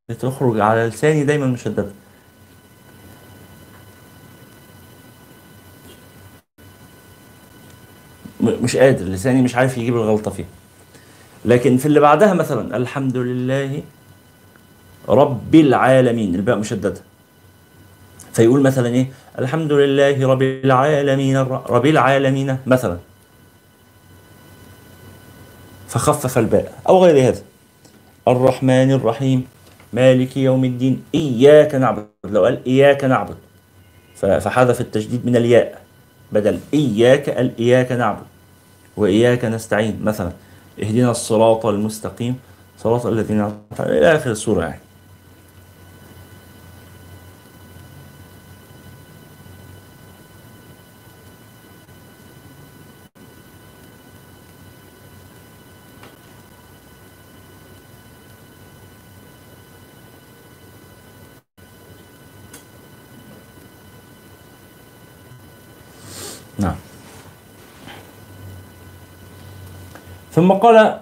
[0.09, 1.91] بتخرج على لساني دايما مشدده
[8.41, 10.47] مش قادر لساني مش عارف يجيب الغلطه فيها
[11.45, 13.83] لكن في اللي بعدها مثلا الحمد لله
[15.09, 17.03] رب العالمين الباء مشدده
[18.33, 19.07] فيقول مثلا ايه
[19.39, 22.97] الحمد لله رب العالمين رب العالمين مثلا
[25.87, 27.41] فخفف الباء او غير هذا
[28.27, 29.47] الرحمن الرحيم
[29.93, 33.35] مالك يوم الدين اياك نعبد لو قال اياك نعبد
[34.15, 35.81] فحذف التشديد من الياء
[36.31, 38.25] بدل اياك قال اياك نعبد
[38.97, 40.31] واياك نستعين مثلا
[40.83, 42.35] اهدنا الصراط المستقيم
[42.79, 43.41] صراط الذين
[43.79, 44.79] الى اخر السوره يعني
[66.61, 66.75] نعم
[70.35, 70.99] ثم قال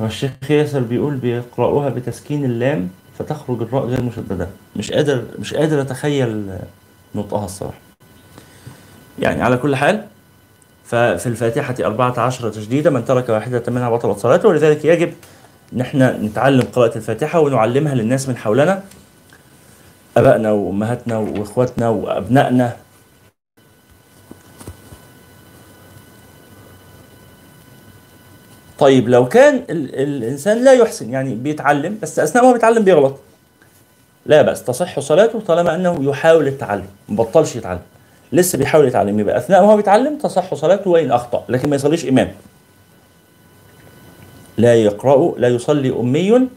[0.00, 2.88] الشيخ ياسر بيقول بيقرأوها بتسكين اللام
[3.18, 6.46] فتخرج الراء غير مشددة مش قادر مش قادر أتخيل
[7.14, 7.78] نطقها الصراحة
[9.18, 10.04] يعني على كل حال
[10.84, 15.12] ففي الفاتحة 14 تشديدة من ترك واحدة منها بطلت صلاته ولذلك يجب
[15.72, 18.82] إن احنا نتعلم قراءة الفاتحة ونعلمها للناس من حولنا
[20.16, 22.76] أبائنا وأمهاتنا وإخواتنا وأبنائنا
[28.78, 33.16] طيب لو كان الانسان لا يحسن يعني بيتعلم بس اثناء ما بيتعلم بيغلط
[34.26, 37.80] لا بأس تصح صلاته طالما انه يحاول التعلم ما بطلش يتعلم
[38.32, 42.06] لسه بيحاول يتعلم يبقى اثناء ما هو بيتعلم تصح صلاته وان اخطا لكن ما يصليش
[42.06, 42.32] امام
[44.58, 46.48] لا يقرأ لا يصلي امي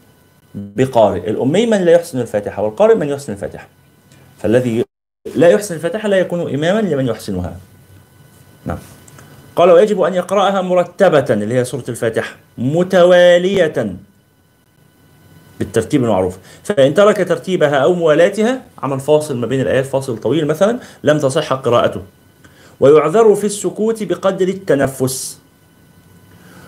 [0.54, 3.68] بقارئ الامي من لا يحسن الفاتحه والقارئ من يحسن الفاتحه
[4.38, 4.84] فالذي
[5.36, 7.56] لا يحسن الفاتحه لا يكون اماما لمن يحسنها
[8.66, 8.78] نعم
[9.56, 13.96] قال ويجب أن يقرأها مرتبة اللي هي سورة الفاتحة متوالية
[15.58, 20.78] بالترتيب المعروف فإن ترك ترتيبها أو موالاتها عمل فاصل ما بين الآيات فاصل طويل مثلا
[21.04, 22.02] لم تصح قراءته
[22.80, 25.38] ويعذر في السكوت بقدر التنفس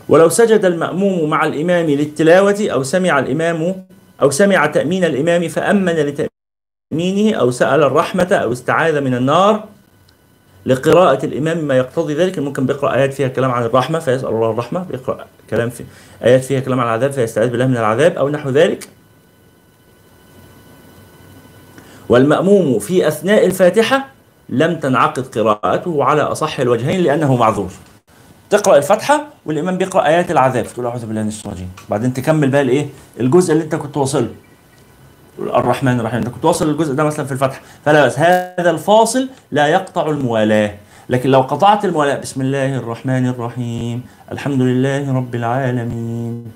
[0.09, 3.85] ولو سجد المأموم مع الإمام للتلاوة أو سمع الإمام
[4.23, 5.93] أو سمع تأمين الإمام فأمن
[6.93, 9.65] لتأمينه أو سأل الرحمة أو استعاذ من النار
[10.67, 14.83] لقراءة الإمام ما يقتضي ذلك ممكن بيقرأ آيات فيها كلام عن الرحمة فيسأل الله الرحمة
[14.91, 15.85] بيقرأ كلام في
[16.25, 18.89] آيات فيها كلام عن العذاب فيستعيذ بالله من العذاب أو نحو ذلك
[22.09, 24.09] والمأموم في أثناء الفاتحة
[24.49, 27.71] لم تنعقد قراءته على أصح الوجهين لأنه معذور
[28.51, 32.61] تقرأ الفاتحة والإمام بيقرأ آيات العذاب تقول أعوذ بالله من الشيطان الرجيم بعدين تكمل بقى
[32.63, 32.87] الإيه
[33.21, 34.29] الجزء اللي أنت كنت واصله
[35.39, 39.67] الرحمن الرحيم انت كنت واصل للجزء ده مثلا في الفتح فلا بس هذا الفاصل لا
[39.67, 40.75] يقطع الموالاه
[41.09, 44.03] لكن لو قطعت الموالاه بسم الله الرحمن الرحيم
[44.33, 46.53] الحمد لله رب العالمين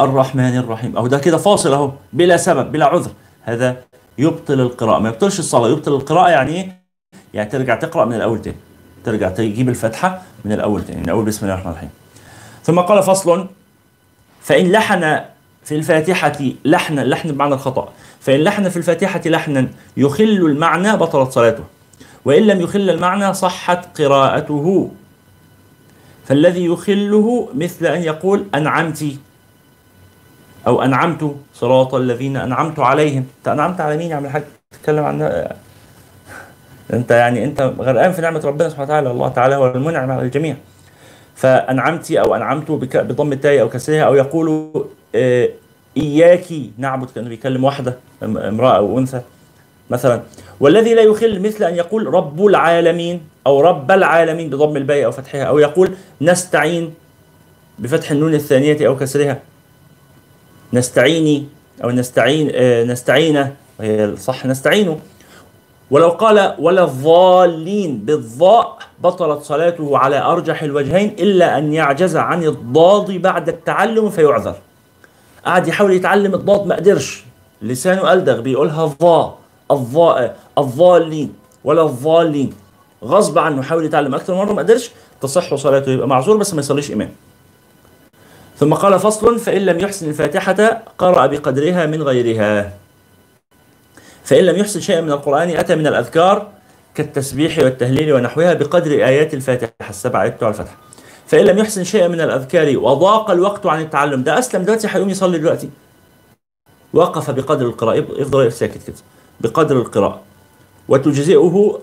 [0.00, 3.10] الرحمن الرحيم اهو ده كده فاصل اهو بلا سبب بلا عذر
[3.42, 3.76] هذا
[4.18, 6.78] يبطل القراءه ما يبطلش الصلاه يبطل القراءه يعني ايه
[7.34, 8.56] يعني ترجع تقرا من الاول تاني
[9.04, 11.90] ترجع تجيب الفاتحه من الاول تاني من اول بسم الله الرحمن الرحيم
[12.68, 13.46] ثم قال فصل
[14.42, 15.00] فإن لحن
[15.64, 17.88] في الفاتحة لحنا لحن بمعنى الخطأ
[18.20, 19.66] فإن لحن في الفاتحة لحنا
[19.96, 21.64] يخل المعنى بطلت صلاته
[22.24, 24.90] وإن لم يخل المعنى صحت قراءته
[26.26, 29.04] فالذي يخله مثل أن يقول أنعمت
[30.66, 35.48] أو أنعمت صراط الذين أنعمت عليهم أنت أنعمت على مين يا عم الحاج تتكلم عن
[36.92, 40.56] أنت يعني أنت غرقان في نعمة ربنا سبحانه وتعالى الله تعالى هو المنعم على الجميع
[41.38, 44.72] فأنعمتي أو أنعمت بضم التاء أو كسرها أو يقول
[45.14, 45.48] آه،
[45.96, 46.44] إياك
[46.78, 49.20] نعبد كأنه بيكلم واحدة امرأة أو أنثى
[49.90, 50.22] مثلا
[50.60, 55.42] والذي لا يخل مثل أن يقول رب العالمين أو رب العالمين بضم الباء أو فتحها
[55.42, 56.94] أو يقول نستعين
[57.78, 59.38] بفتح النون الثانية أو كسرها
[60.72, 61.44] نستعيني
[61.84, 63.46] أو نستعين آه، نستعين
[63.80, 64.98] آه، صح نستعينه
[65.90, 73.10] ولو قال ولا الضالين بالضاء بطلت صلاته على أرجح الوجهين إلا أن يعجز عن الضاد
[73.12, 74.54] بعد التعلم فيعذر
[75.46, 77.24] قعد يحاول يتعلم الضاد ما قدرش
[77.62, 79.38] لسانه ألدغ بيقولها ضاء
[79.70, 81.32] الضاء الضالين
[81.64, 82.52] ولا الضالين
[83.04, 86.92] غصب عنه حاول يتعلم أكثر مرة ما قدرش تصح صلاته يبقى معذور بس ما يصليش
[86.92, 87.10] إمام
[88.58, 92.72] ثم قال فصل فإن لم يحسن الفاتحة قرأ بقدرها من غيرها
[94.28, 96.48] فإن لم يحصل شيئا من القرآن أتى من الأذكار
[96.94, 100.74] كالتسبيح والتهليل ونحوها بقدر آيات الفاتحة السبع آيات بتوع الفتح
[101.26, 105.38] فإن لم يحسن شيئا من الأذكار وضاق الوقت عن التعلم ده أسلم دلوقتي هيقوم يصلي
[105.38, 105.70] دلوقتي
[106.92, 108.96] وقف بقدر القراءة يفضل ساكت كده
[109.40, 110.20] بقدر القراءة
[110.88, 111.80] وتجزئه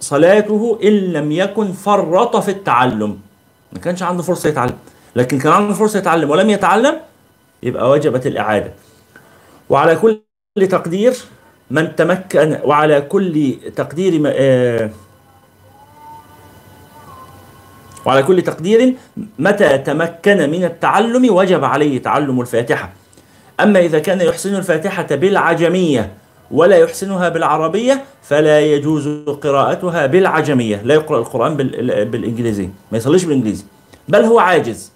[0.00, 3.20] صلاته إن لم يكن فرط في التعلم
[3.72, 4.78] ما كانش عنده فرصة يتعلم
[5.16, 6.96] لكن كان عنده فرصة يتعلم ولم يتعلم
[7.62, 8.72] يبقى وجبت الإعادة
[9.70, 10.18] وعلى كل
[10.70, 11.14] تقدير
[11.70, 14.90] من تمكن وعلى كل تقدير آه،
[18.04, 18.94] وعلى كل تقدير
[19.38, 22.90] متى تمكن من التعلم وجب عليه تعلم الفاتحة
[23.60, 26.10] أما إذا كان يحسن الفاتحة بالعجمية
[26.50, 29.08] ولا يحسنها بالعربية فلا يجوز
[29.42, 31.56] قراءتها بالعجمية لا يقرأ القرآن
[32.10, 33.64] بالإنجليزي ما يصليش بالإنجليزي
[34.08, 34.92] بل هو عاجز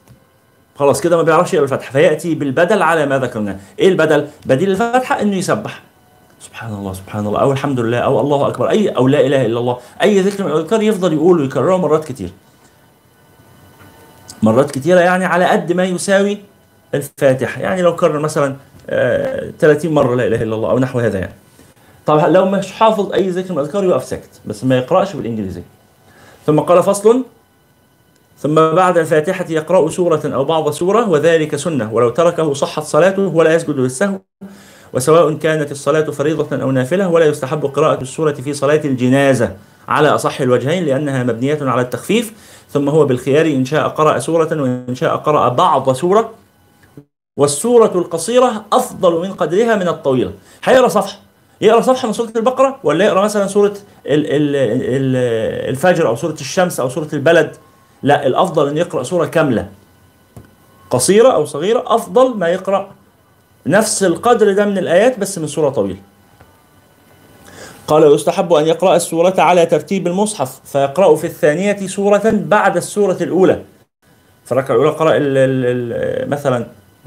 [0.76, 5.22] خلاص كده ما بيعرفش يقرأ الفاتحة فيأتي بالبدل على ما ذكرناه إيه البدل؟ بديل الفاتحة
[5.22, 5.82] إنه يسبح
[6.44, 9.58] سبحان الله سبحان الله او الحمد لله او الله اكبر اي او لا اله الا
[9.60, 12.30] الله اي ذكر من الاذكار يفضل يقوله ويكرره مرات كتير
[14.42, 16.38] مرات كتيرة يعني على قد ما يساوي
[16.94, 21.18] الفاتح يعني لو كرر مثلا 30 آه، مرة لا إله إلا الله أو نحو هذا
[21.18, 21.32] يعني
[22.06, 25.62] طب لو مش حافظ أي ذكر من الأذكار يقف ساكت بس ما يقرأش بالإنجليزي
[26.46, 27.24] ثم قال فصل
[28.38, 33.54] ثم بعد الفاتحة يقرأ سورة أو بعض سورة وذلك سنة ولو تركه صحت صلاته ولا
[33.54, 34.20] يسجد للسهو
[34.92, 39.56] وسواء كانت الصلاة فريضة أو نافلة ولا يستحب قراءة السورة في صلاة الجنازة
[39.88, 42.32] على أصح الوجهين لأنها مبنية على التخفيف
[42.70, 46.30] ثم هو بالخيار إن شاء قرأ سورة وإن شاء قرأ بعض سورة
[47.36, 50.32] والسورة القصيرة أفضل من قدرها من الطويلة
[50.64, 51.18] هيقرأ صفحة
[51.60, 53.74] يقرأ صفحة من سورة البقرة ولا يقرأ مثلا سورة
[54.06, 57.56] الفجر أو سورة الشمس أو سورة البلد
[58.02, 59.68] لا الأفضل أن يقرأ سورة كاملة
[60.90, 62.88] قصيرة أو صغيرة أفضل ما يقرأ
[63.66, 65.96] نفس القدر ده من الآيات بس من سورة طويلة
[67.86, 73.62] قال يستحب أن يقرأ السورة على ترتيب المصحف فيقرأ في الثانية سورة بعد السورة الأولى
[74.44, 76.66] في الركعة الأولى قرأ الـ الـ مثلا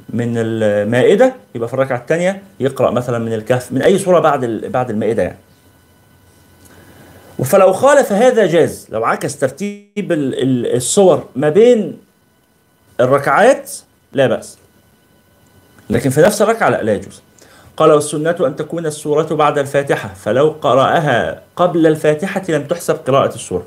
[0.09, 4.89] من المائدة يبقى في الركعة الثانية يقرأ مثلا من الكهف من أي سورة بعد بعد
[4.89, 5.37] المائدة يعني
[7.43, 10.07] فلو خالف هذا جاز لو عكس ترتيب
[10.75, 11.97] الصور ما بين
[12.99, 13.71] الركعات
[14.13, 14.57] لا بأس
[15.89, 17.21] لكن في نفس الركعة لا لا يجوز
[17.77, 23.65] قال والسنة أن تكون السورة بعد الفاتحة فلو قرأها قبل الفاتحة لم تحسب قراءة السورة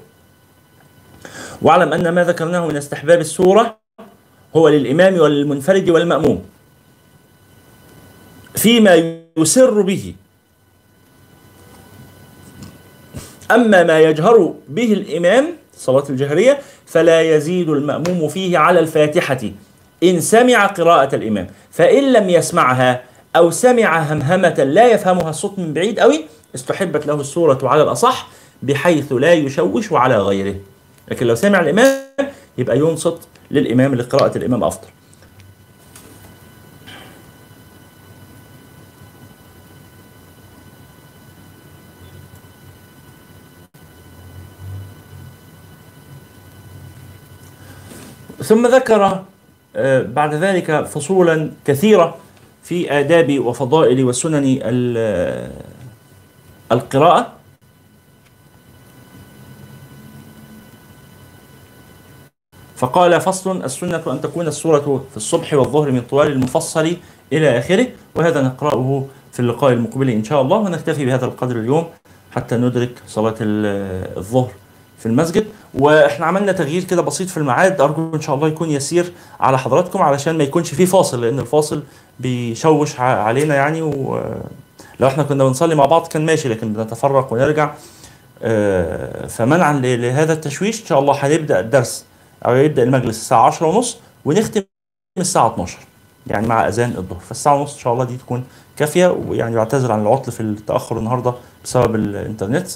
[1.63, 3.79] واعلم أن ما ذكرناه من استحباب السورة
[4.57, 6.45] هو للإمام والمنفرد والمأموم
[8.57, 10.15] فيما يسر به
[13.51, 15.47] أما ما يجهر به الإمام
[15.77, 19.41] صلاة الجهرية فلا يزيد المأموم فيه على الفاتحة
[20.03, 23.03] إن سمع قراءة الإمام فإن لم يسمعها
[23.37, 26.25] أو سمع همهمة لا يفهمها الصوت من بعيد أوي
[26.55, 28.29] استحبت له السورة على الأصح
[28.63, 30.57] بحيث لا يشوش على غيره
[31.09, 32.05] لكن لو سمع الإمام
[32.59, 33.19] يبقى ينصت
[33.51, 34.89] للإمام لقراءة الإمام أفضل
[48.45, 49.23] ثم ذكر
[49.81, 52.17] آه، بعد ذلك فصولا كثيرة
[52.63, 55.51] في آداب وفضائل وسنن آه،
[56.73, 57.33] القراءة
[62.77, 66.97] فقال فصل السنة أن تكون السورة في الصبح والظهر من طوال المفصل
[67.33, 71.89] إلى آخره وهذا نقرأه في اللقاء المقبل إن شاء الله ونكتفي بهذا القدر اليوم
[72.35, 74.53] حتى ندرك صلاة آه، الظهر
[74.99, 79.13] في المسجد واحنا عملنا تغيير كده بسيط في الميعاد ارجو ان شاء الله يكون يسير
[79.41, 81.83] على حضراتكم علشان ما يكونش في فاصل لان الفاصل
[82.21, 84.23] بيشوش علينا يعني ولو
[85.07, 87.75] احنا كنا بنصلي مع بعض كان ماشي لكن بنتفرق ونرجع
[88.43, 92.05] آه، فمنعا لهذا التشويش ان شاء الله هنبدا الدرس
[92.47, 94.63] او يبدا المجلس الساعه 10 ونص ونختم
[95.21, 95.79] الساعه 12
[96.27, 98.45] يعني مع اذان الظهر فالساعه ونص ان شاء الله دي تكون
[98.77, 101.35] كافيه ويعني بعتذر عن العطل في التاخر النهارده
[101.65, 102.67] بسبب الانترنت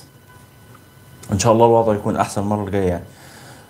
[1.32, 3.04] ان شاء الله الوضع يكون احسن المره الجايه يعني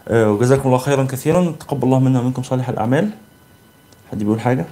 [0.08, 3.10] آه، وجزاكم الله خيرا كثيرا تقبل الله منا ومنكم صالح الاعمال
[4.12, 4.64] حد بيقول حاجه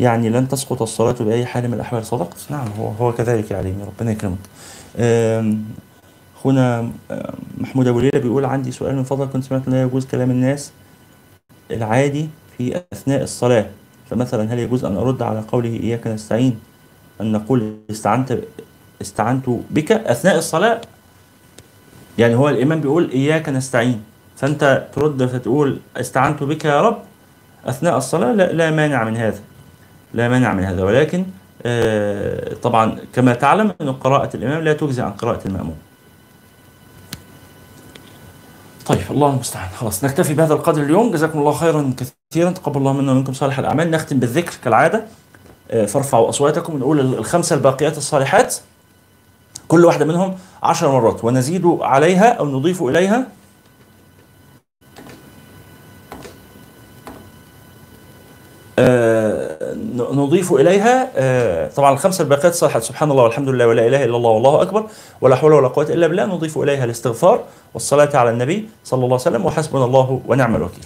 [0.00, 3.74] يعني لن تسقط الصلاة بأي حال من الأحوال صدقت نعم هو هو كذلك يعني، يا
[3.76, 4.36] علي ربنا يكرمك
[6.38, 6.90] أخونا
[7.58, 10.72] محمود أبو ليلى بيقول عندي سؤال من فضلك كنت سمعت لا يجوز كلام الناس
[11.70, 12.28] العادي
[12.58, 13.66] في أثناء الصلاة
[14.10, 16.60] فمثلا هل يجوز أن أرد على قوله إياك نستعين
[17.20, 18.38] أن نقول استعنت
[19.02, 20.80] استعنت بك أثناء الصلاة
[22.18, 24.02] يعني هو الإيمان بيقول إياك نستعين
[24.36, 26.98] فأنت ترد فتقول استعنت بك يا رب
[27.66, 29.40] أثناء الصلاة لا, لا مانع من هذا
[30.14, 31.24] لا مانع من هذا ولكن
[31.66, 35.76] آه، طبعا كما تعلم أن قراءة الإمام لا تجزي عن قراءة المأموم
[38.86, 41.94] طيب الله المستعان خلاص نكتفي بهذا القدر اليوم جزاكم الله خيرا
[42.30, 45.04] كثيرا تقبل الله منا ومنكم صالح الأعمال نختم بالذكر كالعادة
[45.70, 48.56] آه، فارفعوا أصواتكم ونقول الخمسة الباقيات الصالحات
[49.68, 53.26] كل واحدة منهم 10 مرات ونزيد عليها أو نضيف إليها
[58.78, 64.16] آه نضيف إليها آه طبعا الخمسة الباقيات صلحت سبحان الله والحمد لله ولا إله إلا
[64.16, 64.86] الله والله أكبر
[65.20, 67.44] ولا حول ولا قوة إلا بالله نضيف إليها الاستغفار
[67.74, 70.84] والصلاة على النبي صلى الله عليه وسلم وحسبنا الله ونعم الوكيل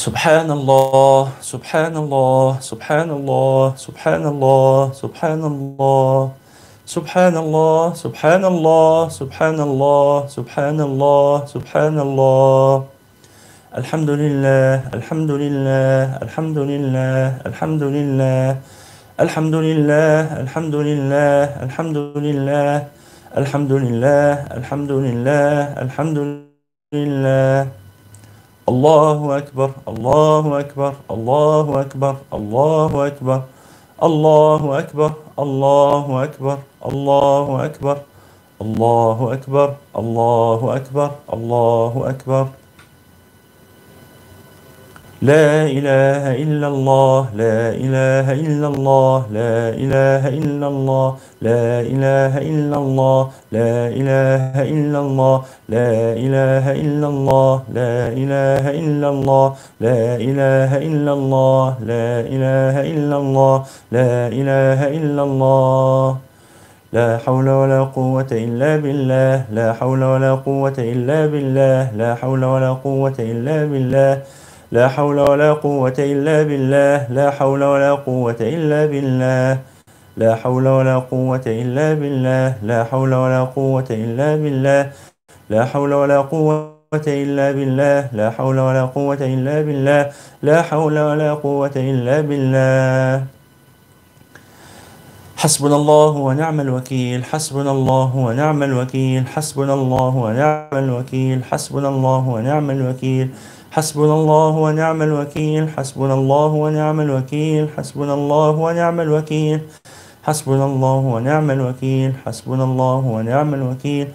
[0.00, 1.18] سبحان الله
[1.52, 6.14] سبحان الله سبحان الله سبحان الله سبحان الله
[6.94, 12.70] سبحان الله سبحان الله سبحان الله سبحان الله سبحان الله
[13.80, 17.18] الحمد لله الحمد لله الحمد لله
[17.52, 18.44] الحمد لله
[19.20, 21.96] الحمد لله الحمد لله الحمد
[22.26, 22.72] لله
[23.40, 26.18] الحمد لله الحمد لله الحمد
[26.96, 27.48] لله
[28.70, 33.40] الله أكبر الله أكبر الله أكبر الله أكبر
[34.06, 35.10] الله أكبر
[35.44, 36.58] الله أكبر
[36.90, 37.98] الله أكبر
[38.64, 39.68] الله أكبر
[40.00, 42.44] الله أكبر الله أكبر
[45.30, 45.48] لا
[45.78, 51.10] إله إلا الله لا إله إلا الله لا إله إلا الله
[51.42, 59.08] لا إله إلا الله لا إله إلا الله لا إله إلا الله لا إله إلا
[59.08, 66.16] الله لا إله إلا الله لا إله إلا الله لا إله إلا الله
[66.92, 72.72] لا حول ولا قوة إلا بالله لا حول ولا قوة إلا بالله لا حول ولا
[72.72, 74.18] قوة إلا بالله
[74.72, 79.58] لا حول ولا قوة إلا بالله لا حول ولا قوة إلا بالله
[80.16, 84.92] لا حول ولا قوة إلا بالله لا حول ولا قوة إلا بالله
[85.50, 90.10] لا حول ولا قوة إلا بالله لا حول ولا قوة إلا بالله
[90.42, 93.24] لا حول ولا قوة إلا بالله
[95.36, 102.70] حسبنا الله ونعم الوكيل حسبنا الله ونعم الوكيل حسبنا الله ونعم الوكيل حسبنا الله ونعم
[102.70, 103.28] الوكيل
[103.70, 109.60] حسبنا الله ونعم الوكيل حسبنا الله ونعم الوكيل حسبنا الله ونعم الوكيل
[110.24, 114.08] حسبنا الله ونعم الوكيل حسبنا الله ونعم الوكيل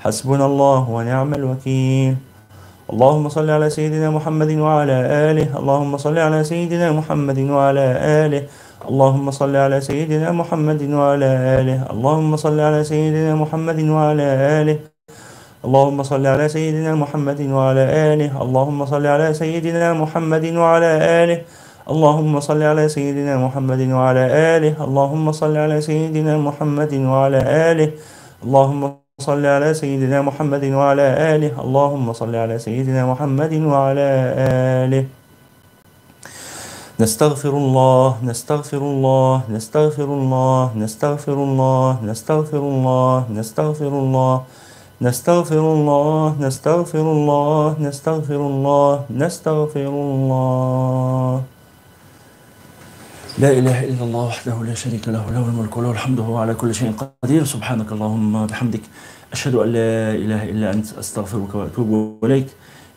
[0.00, 2.16] حسبنا الله ونعم الوكيل
[2.92, 4.92] اللهم صل على سيدنا محمد وعلى
[5.32, 7.84] آله اللهم صل على سيدنا محمد وعلى
[8.26, 8.46] آله
[8.88, 14.22] اللهم صل على سيدنا محمد وعلى آله اللهم صل على سيدنا محمد وعلى
[14.60, 14.91] آله
[15.64, 17.80] اللهم صل على سيدنا محمد وعلى
[18.12, 20.90] آله اللهم صل على سيدنا محمد وعلى
[21.22, 21.40] آله
[21.90, 24.22] اللهم صل على سيدنا محمد وعلى
[24.56, 27.38] آله اللهم صل على سيدنا محمد وعلى
[27.70, 27.90] آله
[28.44, 28.82] اللهم
[29.22, 34.08] صل على سيدنا محمد وعلى آله اللهم صل على سيدنا محمد وعلى
[34.82, 35.04] آله
[37.00, 44.42] نستغفر الله نستغفر الله نستغفر الله نستغفر الله نستغفر الله نستغفر الله
[45.02, 51.42] نستغفر الله نستغفر الله نستغفر الله نستغفر الله
[53.38, 56.74] لا إله إلا الله وحده لا شريك له له الملك وله الحمد وهو على كل
[56.74, 56.92] شيء
[57.22, 58.80] قدير سبحانك اللهم وبحمدك
[59.32, 62.46] أشهد أن لا إله إلا أنت أستغفرك وأتوب إليك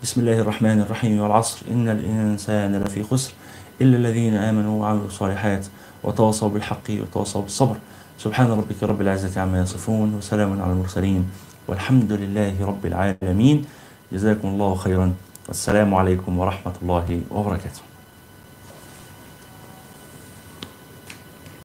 [0.04, 3.34] بسم الله الرحمن الرحيم والعصر إن الإنسان لفي خسر
[3.82, 5.66] إلا الذين آمنوا وعملوا الصالحات
[6.04, 7.76] وتواصوا بالحق وتواصوا بالصبر
[8.20, 11.26] سبحان ربك رب العزة عما يصفون وسلام على المرسلين
[11.68, 13.66] والحمد لله رب العالمين
[14.12, 15.14] جزاكم الله خيرا
[15.48, 17.85] والسلام عليكم ورحمة الله وبركاته